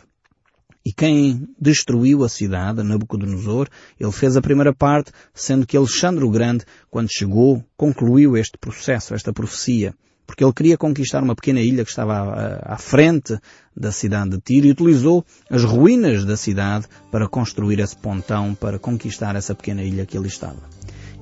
E 0.84 0.92
quem 0.92 1.48
destruiu 1.58 2.24
a 2.24 2.28
cidade, 2.28 2.82
Nabucodonosor, 2.82 3.68
ele 3.98 4.12
fez 4.12 4.36
a 4.36 4.42
primeira 4.42 4.74
parte, 4.74 5.12
sendo 5.32 5.64
que 5.64 5.76
Alexandre 5.76 6.24
o 6.24 6.30
Grande, 6.30 6.64
quando 6.90 7.08
chegou, 7.10 7.64
concluiu 7.76 8.36
este 8.36 8.58
processo, 8.58 9.14
esta 9.14 9.32
profecia 9.32 9.94
porque 10.26 10.44
ele 10.44 10.52
queria 10.52 10.78
conquistar 10.78 11.22
uma 11.22 11.34
pequena 11.34 11.60
ilha 11.60 11.84
que 11.84 11.90
estava 11.90 12.60
à, 12.62 12.78
frente 12.78 13.38
da 13.76 13.92
cidade 13.92 14.30
de 14.30 14.40
Tiro 14.40 14.66
e 14.66 14.70
utilizou 14.70 15.24
as 15.50 15.64
ruínas 15.64 16.24
da 16.24 16.36
cidade 16.36 16.86
para 17.10 17.28
construir 17.28 17.80
esse 17.80 17.96
pontão, 17.96 18.54
para 18.54 18.78
conquistar 18.78 19.36
essa 19.36 19.54
pequena 19.54 19.82
ilha 19.82 20.06
que 20.06 20.16
ali 20.16 20.28
estava. 20.28 20.56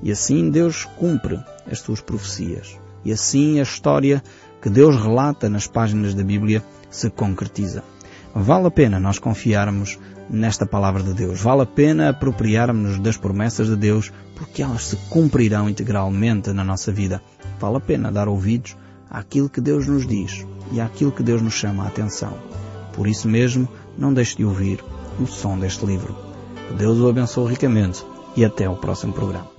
E 0.03 0.11
assim 0.11 0.49
Deus 0.49 0.85
cumpre 0.97 1.39
as 1.69 1.79
suas 1.79 2.01
profecias. 2.01 2.77
E 3.03 3.11
assim 3.11 3.59
a 3.59 3.63
história 3.63 4.23
que 4.61 4.69
Deus 4.69 4.95
relata 4.95 5.49
nas 5.49 5.67
páginas 5.67 6.13
da 6.13 6.23
Bíblia 6.23 6.63
se 6.89 7.09
concretiza. 7.09 7.83
Vale 8.33 8.67
a 8.67 8.71
pena 8.71 8.99
nós 8.99 9.19
confiarmos 9.19 9.99
nesta 10.29 10.65
palavra 10.65 11.03
de 11.03 11.13
Deus. 11.13 11.41
Vale 11.41 11.63
a 11.63 11.65
pena 11.65 12.09
apropriarmos-nos 12.09 12.99
das 12.99 13.17
promessas 13.17 13.67
de 13.67 13.75
Deus 13.75 14.11
porque 14.35 14.63
elas 14.63 14.85
se 14.85 14.95
cumprirão 15.09 15.69
integralmente 15.69 16.53
na 16.53 16.63
nossa 16.63 16.91
vida. 16.91 17.21
Vale 17.59 17.77
a 17.77 17.81
pena 17.81 18.11
dar 18.11 18.29
ouvidos 18.29 18.75
àquilo 19.11 19.49
que 19.49 19.59
Deus 19.59 19.85
nos 19.85 20.07
diz 20.07 20.47
e 20.71 20.79
àquilo 20.79 21.11
que 21.11 21.21
Deus 21.21 21.41
nos 21.41 21.53
chama 21.53 21.83
a 21.83 21.87
atenção. 21.87 22.33
Por 22.93 23.07
isso 23.07 23.27
mesmo, 23.27 23.67
não 23.97 24.13
deixe 24.13 24.37
de 24.37 24.45
ouvir 24.45 24.83
o 25.19 25.27
som 25.27 25.59
deste 25.59 25.85
livro. 25.85 26.15
Que 26.67 26.73
Deus 26.75 26.97
o 26.97 27.09
abençoe 27.09 27.49
ricamente 27.49 28.05
e 28.35 28.45
até 28.45 28.69
o 28.69 28.77
próximo 28.77 29.11
programa. 29.11 29.50